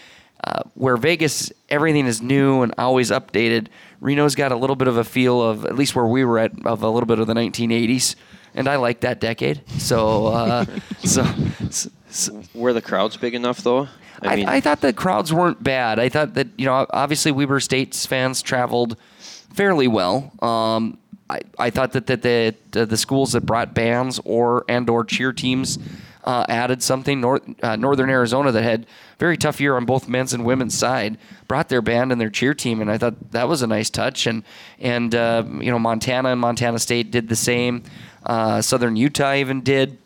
uh, 0.45 0.63
where 0.75 0.97
Vegas, 0.97 1.53
everything 1.69 2.07
is 2.07 2.23
new 2.23 2.63
and 2.63 2.75
always 2.79 3.11
updated. 3.11 3.69
Reno's 4.01 4.35
got 4.35 4.53
a 4.53 4.57
little 4.57 4.77
bit 4.77 4.89
of 4.89 4.97
a 4.97 5.05
feel 5.05 5.43
of, 5.43 5.65
at 5.65 5.75
least 5.75 5.95
where 5.95 6.07
we 6.07 6.25
were 6.25 6.39
at, 6.39 6.53
of 6.67 6.83
a 6.83 6.89
little 6.89 7.07
bit 7.07 7.19
of 7.19 7.27
the 7.27 7.35
1980s, 7.35 8.15
and 8.55 8.69
I 8.69 8.77
like 8.77 9.01
that 9.01 9.21
decade. 9.21 9.63
So, 9.81 10.27
uh, 10.27 10.65
so, 11.05 11.25
so, 12.11 12.43
were 12.55 12.73
the 12.73 12.83
crowds 12.83 13.17
big 13.17 13.35
enough 13.35 13.63
though? 13.63 13.89
I, 14.23 14.37
mean, 14.37 14.49
I, 14.49 14.57
I, 14.57 14.61
thought 14.61 14.81
the 14.81 14.93
crowds 14.93 15.33
weren't 15.33 15.63
bad. 15.63 15.99
I 15.99 16.09
thought 16.09 16.35
that 16.35 16.49
you 16.57 16.67
know, 16.67 16.87
obviously 16.91 17.31
Weber 17.33 17.61
State's 17.61 18.05
fans 18.07 18.43
traveled 18.43 18.97
fairly 19.19 19.87
well. 19.87 20.33
Um, 20.43 20.99
I, 21.31 21.41
I 21.59 21.71
thought 21.71 21.93
that, 21.93 22.07
that 22.07 22.23
the, 22.23 22.55
the 22.71 22.87
the 22.87 22.97
schools 22.97 23.33
that 23.33 23.43
brought 23.43 23.75
bands 23.75 24.19
or 24.25 24.65
and 24.69 24.89
or 24.89 25.05
cheer 25.05 25.33
teams 25.33 25.79
uh, 26.29 26.45
added 26.47 26.83
something. 26.83 27.23
North, 27.23 27.43
uh, 27.63 27.75
Northern 27.77 28.11
Arizona 28.11 28.53
that 28.53 28.63
had 28.63 28.87
very 29.19 29.39
tough 29.39 29.63
year 29.63 29.77
on 29.77 29.87
both 29.87 30.09
men's 30.09 30.35
and 30.35 30.45
women's 30.45 30.77
side 30.77 31.17
brought 31.49 31.71
their 31.71 31.81
band 31.81 32.13
and 32.13 32.21
their 32.21 32.29
cheer 32.29 32.53
team, 32.53 32.83
and 32.83 32.91
I 32.91 32.99
thought 32.99 33.33
that 33.33 33.49
was 33.49 33.63
a 33.63 33.67
nice 33.67 33.89
touch. 33.89 34.27
And 34.27 34.45
and 34.79 35.15
uh, 35.15 35.43
you 35.47 35.71
know 35.71 35.79
Montana 35.79 36.29
and 36.29 36.39
Montana 36.39 36.79
State 36.81 37.11
did 37.11 37.31
the 37.31 37.37
same. 37.37 37.83
Uh, 38.27 38.61
Southern 38.61 38.95
Utah 38.95 39.33
even 39.37 39.63
did. 39.63 39.97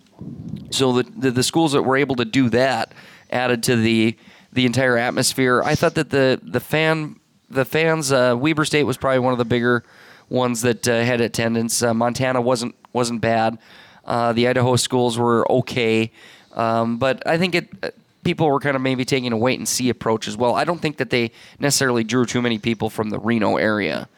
So 0.70 0.92
the, 0.92 1.02
the, 1.02 1.32
the 1.32 1.42
schools 1.42 1.72
that 1.72 1.82
were 1.82 1.96
able 1.96 2.14
to 2.14 2.24
do 2.24 2.48
that 2.50 2.92
added 3.28 3.64
to 3.64 3.74
the 3.74 4.16
the 4.52 4.64
entire 4.64 4.96
atmosphere. 4.96 5.60
I 5.64 5.74
thought 5.74 5.96
that 5.96 6.10
the 6.10 6.40
the 6.40 6.60
fan 6.60 7.18
the 7.50 7.64
fans 7.64 8.12
uh, 8.12 8.36
Weber 8.38 8.64
State 8.64 8.84
was 8.84 8.96
probably 8.96 9.18
one 9.18 9.32
of 9.32 9.40
the 9.40 9.44
bigger 9.44 9.82
ones 10.28 10.62
that 10.62 10.86
uh, 10.86 11.02
had 11.02 11.20
attendance. 11.20 11.82
Uh, 11.82 11.92
Montana 11.92 12.40
wasn't 12.40 12.76
wasn't 12.92 13.20
bad. 13.20 13.58
Uh, 14.04 14.32
the 14.32 14.48
Idaho 14.48 14.76
schools 14.76 15.18
were 15.18 15.50
okay, 15.50 16.10
um, 16.54 16.98
but 16.98 17.26
I 17.26 17.38
think 17.38 17.54
it 17.54 17.94
people 18.24 18.48
were 18.48 18.60
kind 18.60 18.76
of 18.76 18.82
maybe 18.82 19.04
taking 19.04 19.32
a 19.32 19.36
wait 19.36 19.58
and 19.58 19.68
see 19.68 19.88
approach 19.88 20.28
as 20.28 20.36
well. 20.36 20.54
I 20.54 20.64
don't 20.64 20.80
think 20.80 20.96
that 20.98 21.10
they 21.10 21.32
necessarily 21.58 22.04
drew 22.04 22.24
too 22.24 22.42
many 22.42 22.58
people 22.58 22.90
from 22.90 23.10
the 23.10 23.18
Reno 23.18 23.56
area. 23.56 24.08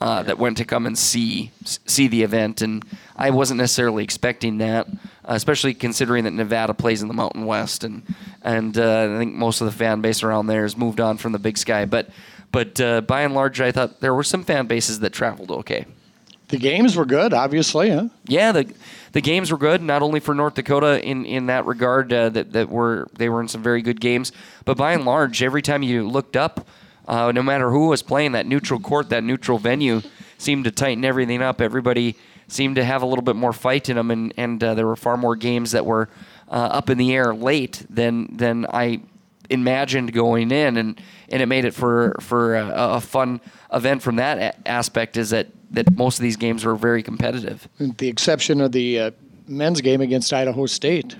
Uh, 0.00 0.24
that 0.24 0.38
went 0.38 0.56
to 0.56 0.64
come 0.64 0.86
and 0.86 0.98
see 0.98 1.52
see 1.64 2.08
the 2.08 2.24
event, 2.24 2.60
and 2.60 2.84
I 3.16 3.30
wasn't 3.30 3.58
necessarily 3.58 4.02
expecting 4.02 4.58
that, 4.58 4.88
uh, 4.88 5.34
especially 5.34 5.72
considering 5.72 6.24
that 6.24 6.32
Nevada 6.32 6.74
plays 6.74 7.00
in 7.00 7.06
the 7.06 7.14
Mountain 7.14 7.46
West, 7.46 7.84
and 7.84 8.02
and 8.42 8.76
uh, 8.76 9.14
I 9.14 9.18
think 9.18 9.34
most 9.34 9.60
of 9.60 9.66
the 9.66 9.72
fan 9.72 10.00
base 10.00 10.24
around 10.24 10.48
there 10.48 10.62
has 10.62 10.76
moved 10.76 11.00
on 11.00 11.16
from 11.16 11.30
the 11.30 11.38
Big 11.38 11.56
Sky. 11.56 11.84
But 11.84 12.10
but 12.50 12.80
uh, 12.80 13.02
by 13.02 13.22
and 13.22 13.34
large, 13.34 13.60
I 13.60 13.70
thought 13.70 14.00
there 14.00 14.12
were 14.12 14.24
some 14.24 14.42
fan 14.42 14.66
bases 14.66 14.98
that 14.98 15.12
traveled 15.12 15.52
okay. 15.52 15.86
The 16.48 16.58
games 16.58 16.94
were 16.96 17.06
good, 17.06 17.32
obviously, 17.32 17.90
huh? 17.90 18.08
Yeah, 18.26 18.52
the 18.52 18.72
the 19.12 19.20
games 19.20 19.50
were 19.50 19.58
good. 19.58 19.82
Not 19.82 20.02
only 20.02 20.20
for 20.20 20.34
North 20.34 20.54
Dakota 20.54 21.02
in 21.02 21.24
in 21.24 21.46
that 21.46 21.64
regard, 21.66 22.12
uh, 22.12 22.28
that 22.30 22.52
that 22.52 22.68
were 22.68 23.08
they 23.16 23.28
were 23.28 23.40
in 23.40 23.48
some 23.48 23.62
very 23.62 23.80
good 23.80 24.00
games, 24.00 24.30
but 24.64 24.76
by 24.76 24.92
and 24.92 25.04
large, 25.04 25.42
every 25.42 25.62
time 25.62 25.82
you 25.82 26.06
looked 26.06 26.36
up, 26.36 26.66
uh, 27.08 27.32
no 27.32 27.42
matter 27.42 27.70
who 27.70 27.88
was 27.88 28.02
playing, 28.02 28.32
that 28.32 28.46
neutral 28.46 28.78
court, 28.78 29.08
that 29.08 29.24
neutral 29.24 29.58
venue, 29.58 30.02
seemed 30.36 30.64
to 30.64 30.70
tighten 30.70 31.04
everything 31.04 31.40
up. 31.40 31.60
Everybody 31.60 32.16
seemed 32.48 32.76
to 32.76 32.84
have 32.84 33.02
a 33.02 33.06
little 33.06 33.22
bit 33.22 33.36
more 33.36 33.52
fight 33.52 33.88
in 33.88 33.96
them, 33.96 34.10
and 34.10 34.34
and 34.36 34.62
uh, 34.62 34.74
there 34.74 34.86
were 34.86 34.96
far 34.96 35.16
more 35.16 35.36
games 35.36 35.72
that 35.72 35.86
were 35.86 36.10
uh, 36.48 36.68
up 36.72 36.90
in 36.90 36.98
the 36.98 37.14
air 37.14 37.34
late 37.34 37.86
than 37.88 38.36
than 38.36 38.66
I 38.66 39.00
imagined 39.50 40.12
going 40.12 40.50
in, 40.50 40.76
and 40.76 41.00
and 41.28 41.42
it 41.42 41.46
made 41.46 41.64
it 41.64 41.74
for 41.74 42.16
for 42.20 42.56
a, 42.56 42.72
a 42.74 43.00
fun 43.00 43.40
event 43.72 44.02
from 44.02 44.16
that 44.16 44.38
a- 44.38 44.68
aspect. 44.68 45.16
Is 45.16 45.30
that 45.30 45.48
that 45.70 45.96
most 45.96 46.18
of 46.18 46.22
these 46.22 46.36
games 46.36 46.64
were 46.64 46.76
very 46.76 47.02
competitive. 47.02 47.68
With 47.78 47.96
the 47.98 48.08
exception 48.08 48.60
of 48.60 48.72
the 48.72 48.98
uh, 49.00 49.10
men's 49.48 49.80
game 49.80 50.00
against 50.00 50.32
Idaho 50.32 50.66
State. 50.66 51.16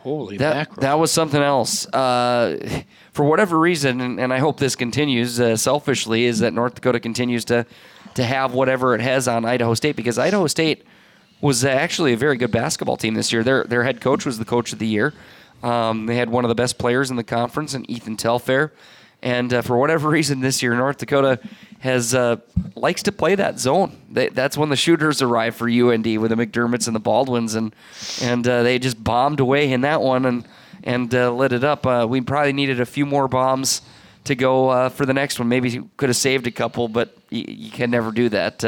Holy 0.00 0.36
That 0.36 0.54
mackerel. 0.56 0.80
that 0.82 0.98
was 0.98 1.10
something 1.10 1.42
else. 1.42 1.86
Uh, 1.88 2.82
for 3.12 3.24
whatever 3.24 3.58
reason, 3.58 4.00
and, 4.00 4.20
and 4.20 4.32
I 4.32 4.38
hope 4.38 4.58
this 4.60 4.76
continues. 4.76 5.40
Uh, 5.40 5.56
selfishly, 5.56 6.24
is 6.24 6.38
that 6.38 6.52
North 6.54 6.76
Dakota 6.76 7.00
continues 7.00 7.44
to 7.46 7.66
to 8.14 8.24
have 8.24 8.54
whatever 8.54 8.94
it 8.94 9.00
has 9.00 9.28
on 9.28 9.44
Idaho 9.44 9.74
State 9.74 9.96
because 9.96 10.16
Idaho 10.18 10.46
State 10.46 10.84
was 11.40 11.64
actually 11.64 12.12
a 12.12 12.16
very 12.16 12.36
good 12.36 12.50
basketball 12.50 12.96
team 12.96 13.14
this 13.14 13.32
year. 13.32 13.42
Their 13.42 13.64
their 13.64 13.82
head 13.82 14.00
coach 14.00 14.24
was 14.24 14.38
the 14.38 14.44
coach 14.44 14.72
of 14.72 14.78
the 14.78 14.86
year. 14.86 15.12
Um, 15.62 16.06
they 16.06 16.16
had 16.16 16.30
one 16.30 16.44
of 16.44 16.48
the 16.48 16.54
best 16.54 16.78
players 16.78 17.10
in 17.10 17.16
the 17.16 17.24
conference, 17.24 17.74
and 17.74 17.88
Ethan 17.90 18.16
Telfair. 18.16 18.72
And 19.22 19.52
uh, 19.52 19.62
for 19.62 19.76
whatever 19.76 20.08
reason, 20.10 20.40
this 20.40 20.62
year 20.62 20.74
North 20.74 20.98
Dakota 20.98 21.40
has 21.80 22.14
uh, 22.14 22.36
likes 22.74 23.02
to 23.04 23.12
play 23.12 23.34
that 23.34 23.58
zone. 23.58 23.96
They, 24.10 24.28
that's 24.28 24.56
when 24.56 24.68
the 24.68 24.76
shooters 24.76 25.22
arrive 25.22 25.54
for 25.54 25.68
UND 25.68 26.06
with 26.20 26.30
the 26.30 26.36
McDermotts 26.36 26.86
and 26.86 26.94
the 26.96 27.00
Baldwins, 27.00 27.54
and 27.54 27.74
and 28.22 28.46
uh, 28.46 28.62
they 28.62 28.78
just 28.78 29.02
bombed 29.02 29.40
away 29.40 29.72
in 29.72 29.82
that 29.82 30.02
one 30.02 30.24
and 30.24 30.48
and 30.84 31.14
uh, 31.14 31.32
lit 31.32 31.52
it 31.52 31.64
up. 31.64 31.86
Uh, 31.86 32.06
we 32.08 32.20
probably 32.20 32.52
needed 32.52 32.80
a 32.80 32.86
few 32.86 33.06
more 33.06 33.28
bombs 33.28 33.82
to 34.24 34.34
go 34.34 34.68
uh, 34.68 34.88
for 34.88 35.06
the 35.06 35.14
next 35.14 35.38
one. 35.38 35.48
Maybe 35.48 35.82
could 35.96 36.08
have 36.08 36.16
saved 36.16 36.46
a 36.46 36.50
couple, 36.50 36.88
but 36.88 37.16
you 37.30 37.70
can 37.70 37.90
never 37.90 38.12
do 38.12 38.28
that 38.28 38.60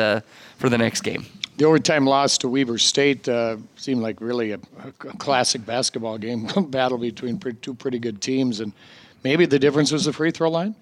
for 0.59 0.69
the 0.69 0.79
next 0.79 1.03
game. 1.03 1.27
The 1.61 1.67
overtime 1.67 2.07
loss 2.07 2.39
to 2.39 2.49
Weber 2.49 2.79
State 2.79 3.29
uh, 3.29 3.59
seemed 3.77 4.01
like 4.01 4.23
really 4.23 4.53
a, 4.53 4.61
a 4.83 4.93
classic 5.19 5.67
basketball 5.67 6.17
game 6.17 6.49
battle 6.71 6.97
between 6.97 7.39
pre- 7.39 7.53
two 7.53 7.75
pretty 7.75 7.99
good 7.99 8.23
teams, 8.23 8.61
and 8.61 8.73
maybe 9.25 9.45
the 9.45 9.59
difference 9.59 9.93
was 9.93 10.07
the 10.07 10.13
free 10.15 10.31
throw 10.31 10.49
line. 10.49 10.75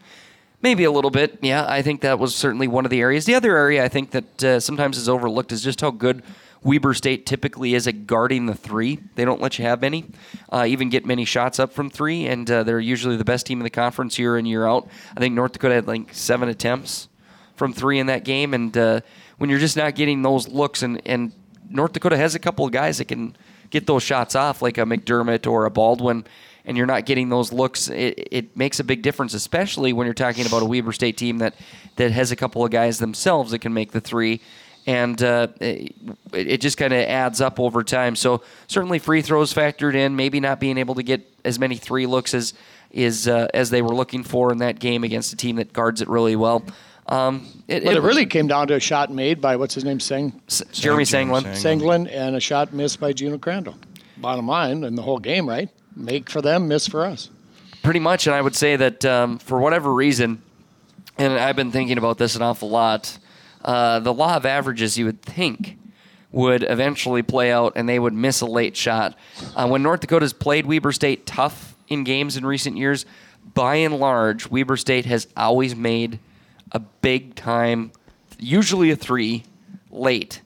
Maybe 0.62 0.85
a 0.85 0.92
little 0.92 1.11
bit. 1.11 1.40
Yeah, 1.42 1.66
I 1.68 1.82
think 1.82 2.02
that 2.02 2.20
was 2.20 2.32
certainly 2.32 2.68
one 2.68 2.85
of 2.85 2.92
the 2.92 3.00
areas. 3.00 3.25
The 3.25 3.35
other 3.35 3.56
area 3.56 3.85
I 3.85 3.88
think 3.88 4.12
that 4.12 4.44
uh, 4.44 4.61
sometimes 4.61 4.99
is 4.99 5.08
overlooked 5.08 5.50
is 5.50 5.64
just 5.64 5.80
how 5.80 5.90
good 5.90 6.23
Weber 6.62 6.94
State 6.94 7.26
typically 7.26 7.75
is 7.75 7.88
at 7.88 8.06
guarding 8.06 8.47
the 8.47 8.54
three. 8.54 9.00
They 9.16 9.25
don't 9.25 9.40
let 9.40 9.58
you 9.58 9.64
have 9.64 9.80
many, 9.80 10.04
uh, 10.52 10.64
even 10.68 10.90
get 10.90 11.04
many 11.04 11.25
shots 11.25 11.58
up 11.58 11.73
from 11.73 11.90
three, 11.90 12.28
and 12.28 12.49
uh, 12.49 12.62
they're 12.62 12.78
usually 12.78 13.16
the 13.16 13.25
best 13.25 13.47
team 13.47 13.58
in 13.58 13.64
the 13.64 13.70
conference 13.70 14.16
year 14.16 14.38
in 14.38 14.47
year 14.47 14.64
out. 14.64 14.87
I 15.16 15.18
think 15.18 15.35
North 15.35 15.54
Dakota 15.54 15.75
had 15.75 15.88
like 15.88 16.14
seven 16.14 16.49
attempts 16.49 17.08
from 17.56 17.73
three 17.73 17.99
in 17.99 18.06
that 18.06 18.25
game, 18.25 18.54
and 18.54 18.78
uh, 18.78 19.00
when 19.38 19.50
you're 19.50 19.59
just 19.59 19.76
not 19.76 19.95
getting 19.95 20.23
those 20.23 20.49
looks, 20.49 20.83
and, 20.83 21.00
and 21.07 21.33
North 21.71 21.92
Dakota 21.92 22.16
has 22.16 22.35
a 22.35 22.38
couple 22.38 22.66
of 22.66 22.73
guys 22.73 22.99
that 22.99 23.07
can 23.07 23.37
get 23.71 23.87
those 23.87 24.02
shots 24.02 24.35
off, 24.35 24.62
like 24.62 24.78
a 24.78 24.83
McDermott 24.83 25.50
or 25.50 25.64
a 25.64 25.71
Baldwin, 25.71 26.25
and 26.64 26.76
you're 26.76 26.87
not 26.87 27.07
getting 27.07 27.28
those 27.28 27.52
looks, 27.52 27.88
it, 27.88 28.28
it 28.30 28.57
makes 28.57 28.78
a 28.78 28.85
big 28.85 29.02
difference, 29.02 29.33
especially 29.35 29.92
when 29.92 30.07
you're 30.07 30.14
talking 30.14 30.47
about 30.47 30.62
a 30.62 30.66
Weber 30.66 30.92
State 30.92 31.16
team 31.16 31.38
that, 31.38 31.54
that 31.97 32.11
has 32.11 32.30
a 32.30 32.37
couple 32.37 32.64
of 32.64 32.71
guys 32.71 32.99
themselves 32.99 33.52
that 33.52 33.61
can 33.61 33.73
make 33.73 33.92
the 33.92 34.00
three. 34.00 34.40
And 34.87 35.23
uh, 35.23 35.49
it, 35.61 35.95
it 36.33 36.61
just 36.61 36.78
kind 36.78 36.92
of 36.92 37.00
adds 37.00 37.40
up 37.40 37.61
over 37.61 37.83
time. 37.83 38.16
So 38.16 38.42
certainly 38.68 38.99
free 38.99 39.23
throws 39.23 39.52
factored 39.52 39.95
in. 39.95 40.16
Maybe 40.16 40.40
not 40.40 40.61
being 40.61 40.78
able 40.78 40.95
to 40.95 41.02
get 41.02 41.26
as 41.45 41.59
many 41.59 41.76
three 41.76 42.07
looks 42.07 42.33
as 42.33 42.54
is 42.90 43.28
uh, 43.28 43.49
as 43.52 43.68
they 43.68 43.83
were 43.83 43.95
looking 43.95 44.23
for 44.23 44.50
in 44.50 44.59
that 44.59 44.78
game 44.78 45.04
against 45.04 45.33
a 45.33 45.37
team 45.37 45.57
that 45.57 45.75
guards 45.75 46.00
it 46.00 46.09
really 46.09 46.37
well. 46.37 46.64
Um, 47.08 47.46
it, 47.68 47.84
But 47.84 47.96
it 47.96 48.02
really 48.02 48.26
came 48.26 48.46
down 48.48 48.68
to 48.68 48.74
a 48.74 48.80
shot 48.80 49.10
made 49.10 49.40
by 49.40 49.56
what's 49.56 49.74
his 49.74 49.84
name, 49.84 49.98
Sang, 50.00 50.40
S- 50.48 50.62
Jeremy 50.72 51.04
Sang- 51.06 51.28
Senglin. 51.28 51.44
Senglin, 51.54 52.10
and 52.12 52.36
a 52.36 52.40
shot 52.40 52.72
missed 52.72 53.00
by 53.00 53.12
Geno 53.12 53.38
Crandall. 53.38 53.76
Bottom 54.18 54.46
line, 54.46 54.84
in 54.84 54.94
the 54.94 55.02
whole 55.02 55.18
game, 55.18 55.48
right? 55.48 55.70
Make 55.96 56.28
for 56.28 56.42
them, 56.42 56.68
miss 56.68 56.86
for 56.86 57.04
us. 57.04 57.30
pretty 57.82 58.00
much. 58.00 58.26
And 58.26 58.34
I 58.36 58.42
would 58.42 58.54
say 58.54 58.76
that 58.76 59.04
um, 59.04 59.38
for 59.38 59.58
whatever 59.58 59.92
reason, 59.94 60.42
and 61.16 61.32
I've 61.32 61.56
been 61.56 61.70
thinking 61.72 61.96
about 61.98 62.18
this 62.18 62.36
an 62.36 62.42
awful 62.42 62.68
lot, 62.68 63.18
uh, 63.64 64.00
the 64.00 64.12
law 64.12 64.36
of 64.36 64.44
averages 64.44 64.98
you 64.98 65.06
would 65.06 65.22
think 65.22 65.78
would 66.30 66.62
eventually 66.62 67.22
play 67.22 67.50
out 67.50 67.72
and 67.74 67.88
they 67.88 67.98
would 67.98 68.12
miss 68.12 68.40
a 68.42 68.46
late 68.46 68.76
shot. 68.76 69.16
Uh, 69.56 69.66
when 69.66 69.82
North 69.82 70.00
Dakota's 70.00 70.32
played 70.34 70.66
Weber 70.66 70.92
State 70.92 71.24
tough 71.26 71.74
in 71.88 72.04
games 72.04 72.36
in 72.36 72.44
recent 72.44 72.76
years, 72.76 73.06
by 73.54 73.76
and 73.76 73.98
large, 73.98 74.46
Weber 74.50 74.76
State 74.76 75.06
has 75.06 75.26
always 75.36 75.74
made 75.74 76.18
a 76.72 76.80
big 76.80 77.34
time, 77.34 77.92
usually 78.38 78.90
a 78.90 78.96
three, 78.96 79.44
late. 79.90 80.42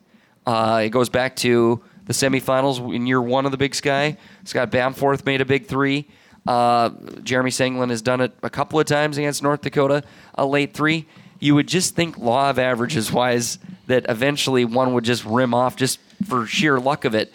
Uh, 0.47 0.83
it 0.85 0.91
goes 0.91 1.09
back 1.09 1.37
to 1.37 1.83
the 2.07 2.13
semifinals 2.13 2.95
in 2.95 3.07
year 3.07 3.23
one 3.23 3.45
of 3.45 3.53
the 3.53 3.59
Big 3.59 3.75
Sky. 3.75 4.17
Scott 4.45 4.71
Bamforth 4.71 5.25
made 5.25 5.41
a 5.41 5.45
big 5.45 5.67
three. 5.67 6.09
Uh, 6.47 6.91
Jeremy 7.23 7.51
Senglin 7.51 7.91
has 7.91 8.03
done 8.03 8.21
it 8.21 8.33
a 8.43 8.51
couple 8.51 8.81
of 8.81 8.87
times 8.87 9.17
against 9.19 9.43
North 9.43 9.61
Dakota, 9.63 10.03
a 10.35 10.45
late 10.45 10.75
three. 10.75 11.07
You 11.39 11.55
would 11.55 11.69
just 11.69 11.95
think 11.95 12.19
law 12.19 12.51
of 12.51 12.59
averages 12.59 13.13
wise 13.13 13.59
that 13.87 14.07
eventually 14.09 14.65
one 14.65 14.95
would 14.95 15.05
just 15.05 15.25
rim 15.25 15.55
off 15.55 15.77
just 15.77 15.99
for 16.27 16.47
sheer 16.47 16.79
luck 16.81 17.05
of 17.05 17.15
it. 17.15 17.33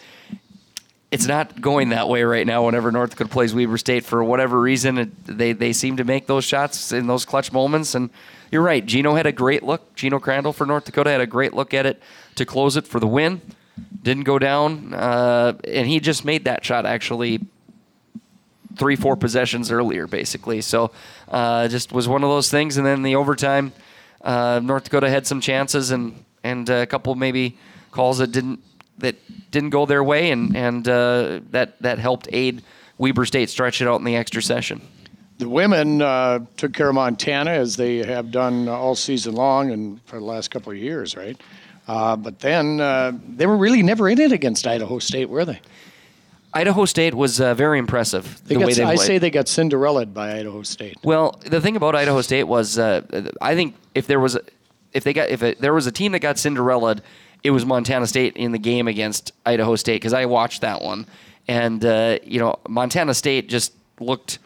It's 1.10 1.26
not 1.26 1.58
going 1.60 1.88
that 1.90 2.08
way 2.08 2.22
right 2.22 2.46
now. 2.46 2.66
Whenever 2.66 2.92
North 2.92 3.10
Dakota 3.10 3.30
plays 3.30 3.54
Weber 3.54 3.78
State, 3.78 4.04
for 4.04 4.22
whatever 4.22 4.60
reason, 4.60 4.98
it, 4.98 5.24
they 5.24 5.52
they 5.52 5.72
seem 5.72 5.96
to 5.96 6.04
make 6.04 6.26
those 6.26 6.44
shots 6.44 6.92
in 6.92 7.06
those 7.06 7.24
clutch 7.24 7.50
moments. 7.50 7.94
And 7.94 8.10
you're 8.50 8.62
right, 8.62 8.84
Geno 8.84 9.14
had 9.14 9.26
a 9.26 9.32
great 9.32 9.62
look. 9.62 9.94
Geno 9.94 10.18
Crandall 10.18 10.52
for 10.52 10.66
North 10.66 10.84
Dakota 10.84 11.10
had 11.10 11.20
a 11.20 11.26
great 11.26 11.54
look 11.54 11.74
at 11.74 11.86
it 11.86 12.02
to 12.36 12.46
close 12.46 12.76
it 12.76 12.86
for 12.86 13.00
the 13.00 13.06
win. 13.06 13.40
Didn't 14.02 14.24
go 14.24 14.38
down, 14.38 14.94
uh, 14.94 15.54
and 15.64 15.86
he 15.86 16.00
just 16.00 16.24
made 16.24 16.44
that 16.44 16.64
shot 16.64 16.86
actually 16.86 17.40
three, 18.76 18.96
four 18.96 19.16
possessions 19.16 19.70
earlier, 19.70 20.06
basically. 20.06 20.60
So 20.60 20.92
uh, 21.28 21.68
just 21.68 21.92
was 21.92 22.08
one 22.08 22.22
of 22.22 22.30
those 22.30 22.50
things. 22.50 22.76
And 22.76 22.86
then 22.86 23.02
the 23.02 23.16
overtime, 23.16 23.72
uh, 24.22 24.60
North 24.62 24.84
Dakota 24.84 25.10
had 25.10 25.26
some 25.26 25.40
chances 25.40 25.90
and 25.90 26.24
and 26.44 26.68
a 26.70 26.86
couple 26.86 27.14
maybe 27.14 27.58
calls 27.90 28.18
that 28.18 28.32
didn't 28.32 28.62
that 28.98 29.16
didn't 29.50 29.70
go 29.70 29.86
their 29.86 30.02
way, 30.02 30.30
and 30.30 30.56
and 30.56 30.88
uh, 30.88 31.40
that 31.50 31.80
that 31.82 31.98
helped 31.98 32.28
aid 32.32 32.62
Weber 32.96 33.26
State 33.26 33.50
stretch 33.50 33.80
it 33.82 33.88
out 33.88 33.96
in 33.96 34.04
the 34.04 34.16
extra 34.16 34.42
session. 34.42 34.80
The 35.38 35.48
women 35.48 36.02
uh, 36.02 36.40
took 36.56 36.72
care 36.72 36.88
of 36.88 36.94
Montana 36.94 37.52
as 37.52 37.76
they 37.76 37.98
have 37.98 38.30
done 38.30 38.68
all 38.68 38.94
season 38.94 39.34
long 39.34 39.70
and 39.70 40.02
for 40.02 40.16
the 40.18 40.24
last 40.24 40.50
couple 40.50 40.72
of 40.72 40.78
years, 40.78 41.16
right? 41.16 41.40
Uh, 41.86 42.16
but 42.16 42.40
then 42.40 42.80
uh, 42.80 43.12
they 43.28 43.46
were 43.46 43.56
really 43.56 43.82
never 43.82 44.08
in 44.08 44.20
it 44.20 44.32
against 44.32 44.66
Idaho 44.66 44.98
State, 44.98 45.28
were 45.28 45.44
they? 45.44 45.60
Idaho 46.52 46.84
State 46.86 47.14
was 47.14 47.40
uh, 47.40 47.54
very 47.54 47.78
impressive 47.78 48.42
they 48.46 48.54
the 48.54 48.60
got, 48.60 48.66
way 48.66 48.74
they 48.74 48.82
I 48.82 48.96
played. 48.96 49.06
say 49.06 49.18
they 49.18 49.30
got 49.30 49.48
Cinderellaed 49.48 50.12
by 50.12 50.38
Idaho 50.38 50.62
State. 50.62 50.96
Well, 51.04 51.38
the 51.46 51.60
thing 51.60 51.76
about 51.76 51.94
Idaho 51.94 52.20
State 52.20 52.44
was, 52.44 52.78
uh, 52.78 53.02
I 53.40 53.54
think 53.54 53.74
if 53.94 54.06
there 54.06 54.18
was, 54.18 54.38
if 54.92 55.04
they 55.04 55.12
got, 55.12 55.28
if 55.28 55.42
it, 55.42 55.60
there 55.60 55.74
was 55.74 55.86
a 55.86 55.92
team 55.92 56.12
that 56.12 56.20
got 56.20 56.38
Cinderella, 56.38 56.96
it 57.44 57.50
was 57.50 57.64
Montana 57.64 58.06
State 58.06 58.36
in 58.36 58.52
the 58.52 58.58
game 58.58 58.88
against 58.88 59.32
Idaho 59.46 59.76
State 59.76 59.96
because 59.96 60.14
I 60.14 60.24
watched 60.24 60.62
that 60.62 60.82
one, 60.82 61.06
and 61.46 61.84
uh, 61.84 62.18
you 62.24 62.40
know 62.40 62.58
Montana 62.68 63.14
State 63.14 63.48
just 63.48 63.72
looked 64.00 64.38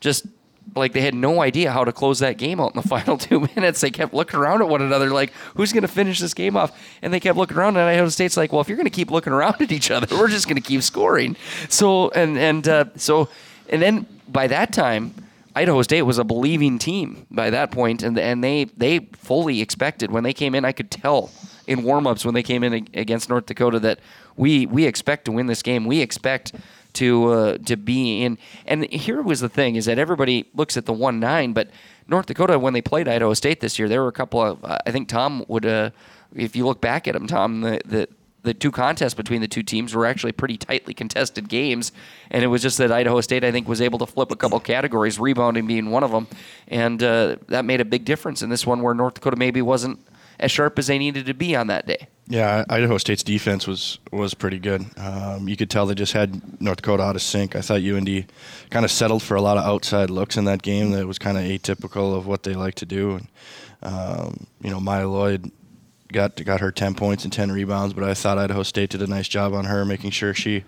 just 0.00 0.26
like 0.74 0.92
they 0.92 1.00
had 1.00 1.14
no 1.14 1.40
idea 1.42 1.70
how 1.70 1.84
to 1.84 1.92
close 1.92 2.18
that 2.18 2.38
game 2.38 2.60
out 2.60 2.74
in 2.74 2.80
the 2.80 2.88
final 2.96 3.16
two 3.16 3.40
minutes. 3.54 3.80
They 3.80 3.90
kept 3.90 4.14
looking 4.14 4.38
around 4.38 4.62
at 4.62 4.68
one 4.68 4.82
another 4.82 5.10
like, 5.10 5.32
who's 5.54 5.72
going 5.72 5.82
to 5.82 5.88
finish 5.88 6.20
this 6.20 6.34
game 6.34 6.56
off? 6.56 6.78
And 7.02 7.12
they 7.12 7.20
kept 7.20 7.38
looking 7.38 7.56
around, 7.56 7.76
and 7.76 7.88
Idaho 7.88 8.08
State's 8.08 8.36
like, 8.36 8.52
well, 8.52 8.60
if 8.60 8.68
you're 8.68 8.76
going 8.76 8.84
to 8.84 8.90
keep 8.90 9.10
looking 9.10 9.32
around 9.32 9.56
at 9.60 9.72
each 9.72 9.90
other, 9.90 10.06
we're 10.16 10.28
just 10.28 10.46
going 10.46 10.60
to 10.60 10.66
keep 10.66 10.82
scoring. 10.82 11.36
So 11.68 12.10
and 12.10 12.38
and 12.38 12.66
uh, 12.68 12.84
so 12.96 13.28
and 13.68 13.80
then 13.82 14.06
by 14.28 14.46
that 14.48 14.72
time. 14.72 15.14
Idaho 15.54 15.80
State 15.80 16.02
was 16.02 16.18
a 16.18 16.24
believing 16.24 16.78
team 16.78 17.26
by 17.30 17.48
that 17.48 17.70
point, 17.70 18.02
and 18.02 18.18
and 18.18 18.44
they 18.44 18.64
they 18.76 18.98
fully 19.14 19.62
expected 19.62 20.10
when 20.10 20.22
they 20.22 20.34
came 20.34 20.54
in. 20.54 20.66
I 20.66 20.72
could 20.72 20.90
tell 20.90 21.30
in 21.66 21.80
warmups 21.80 22.26
when 22.26 22.34
they 22.34 22.42
came 22.42 22.62
in 22.62 22.74
against 22.92 23.28
North 23.28 23.46
Dakota 23.46 23.80
that 23.80 24.00
we 24.36 24.66
we 24.66 24.84
expect 24.84 25.24
to 25.26 25.32
win 25.32 25.46
this 25.46 25.62
game. 25.62 25.86
We 25.86 26.00
expect 26.00 26.52
to 26.96 27.32
uh, 27.32 27.58
to 27.58 27.76
be 27.76 28.22
in. 28.22 28.38
And 28.66 28.84
here 28.90 29.22
was 29.22 29.40
the 29.40 29.48
thing: 29.48 29.76
is 29.76 29.86
that 29.86 29.98
everybody 29.98 30.48
looks 30.54 30.76
at 30.76 30.86
the 30.86 30.92
one 30.92 31.20
nine, 31.20 31.52
but 31.52 31.70
North 32.08 32.26
Dakota 32.26 32.58
when 32.58 32.72
they 32.72 32.82
played 32.82 33.08
Idaho 33.08 33.34
State 33.34 33.60
this 33.60 33.78
year, 33.78 33.88
there 33.88 34.02
were 34.02 34.08
a 34.08 34.12
couple 34.12 34.42
of. 34.42 34.64
Uh, 34.64 34.78
I 34.86 34.90
think 34.90 35.08
Tom 35.08 35.44
would, 35.48 35.66
uh, 35.66 35.90
if 36.34 36.56
you 36.56 36.66
look 36.66 36.80
back 36.80 37.08
at 37.08 37.16
him, 37.16 37.26
Tom, 37.26 37.60
the, 37.60 37.80
the 37.84 38.08
the 38.42 38.54
two 38.54 38.70
contests 38.70 39.14
between 39.14 39.40
the 39.40 39.48
two 39.48 39.62
teams 39.62 39.92
were 39.92 40.06
actually 40.06 40.30
pretty 40.32 40.56
tightly 40.56 40.94
contested 40.94 41.48
games, 41.48 41.90
and 42.30 42.44
it 42.44 42.46
was 42.46 42.62
just 42.62 42.78
that 42.78 42.92
Idaho 42.92 43.20
State, 43.20 43.42
I 43.42 43.50
think, 43.50 43.66
was 43.66 43.80
able 43.80 43.98
to 43.98 44.06
flip 44.06 44.30
a 44.30 44.36
couple 44.36 44.58
categories, 44.60 45.18
rebounding 45.18 45.66
being 45.66 45.90
one 45.90 46.04
of 46.04 46.12
them, 46.12 46.28
and 46.68 47.02
uh, 47.02 47.36
that 47.48 47.64
made 47.64 47.80
a 47.80 47.84
big 47.84 48.04
difference 48.04 48.42
in 48.42 48.48
this 48.48 48.64
one 48.64 48.82
where 48.82 48.94
North 48.94 49.14
Dakota 49.14 49.36
maybe 49.36 49.60
wasn't 49.62 49.98
as 50.38 50.52
sharp 50.52 50.78
as 50.78 50.86
they 50.86 50.98
needed 50.98 51.26
to 51.26 51.34
be 51.34 51.56
on 51.56 51.66
that 51.66 51.86
day. 51.86 52.06
Yeah, 52.28 52.64
Idaho 52.68 52.98
State's 52.98 53.22
defense 53.22 53.68
was 53.68 54.00
was 54.10 54.34
pretty 54.34 54.58
good. 54.58 54.84
Um, 54.96 55.48
you 55.48 55.56
could 55.56 55.70
tell 55.70 55.86
they 55.86 55.94
just 55.94 56.12
had 56.12 56.60
North 56.60 56.78
Dakota 56.78 57.04
out 57.04 57.14
of 57.14 57.22
sync. 57.22 57.54
I 57.54 57.60
thought 57.60 57.82
UND 57.82 58.26
kind 58.70 58.84
of 58.84 58.90
settled 58.90 59.22
for 59.22 59.36
a 59.36 59.40
lot 59.40 59.56
of 59.56 59.64
outside 59.64 60.10
looks 60.10 60.36
in 60.36 60.44
that 60.46 60.62
game 60.62 60.90
that 60.90 61.06
was 61.06 61.18
kind 61.20 61.36
of 61.36 61.44
atypical 61.44 62.16
of 62.16 62.26
what 62.26 62.42
they 62.42 62.54
like 62.54 62.74
to 62.76 62.86
do. 62.86 63.12
And 63.12 63.28
um, 63.82 64.46
you 64.60 64.70
know, 64.70 64.80
Maya 64.80 65.08
Lloyd 65.08 65.52
got 66.12 66.42
got 66.44 66.60
her 66.60 66.72
ten 66.72 66.94
points 66.94 67.22
and 67.22 67.32
ten 67.32 67.52
rebounds, 67.52 67.94
but 67.94 68.02
I 68.02 68.14
thought 68.14 68.38
Idaho 68.38 68.64
State 68.64 68.90
did 68.90 69.02
a 69.02 69.06
nice 69.06 69.28
job 69.28 69.54
on 69.54 69.66
her, 69.66 69.84
making 69.84 70.10
sure 70.10 70.34
she 70.34 70.64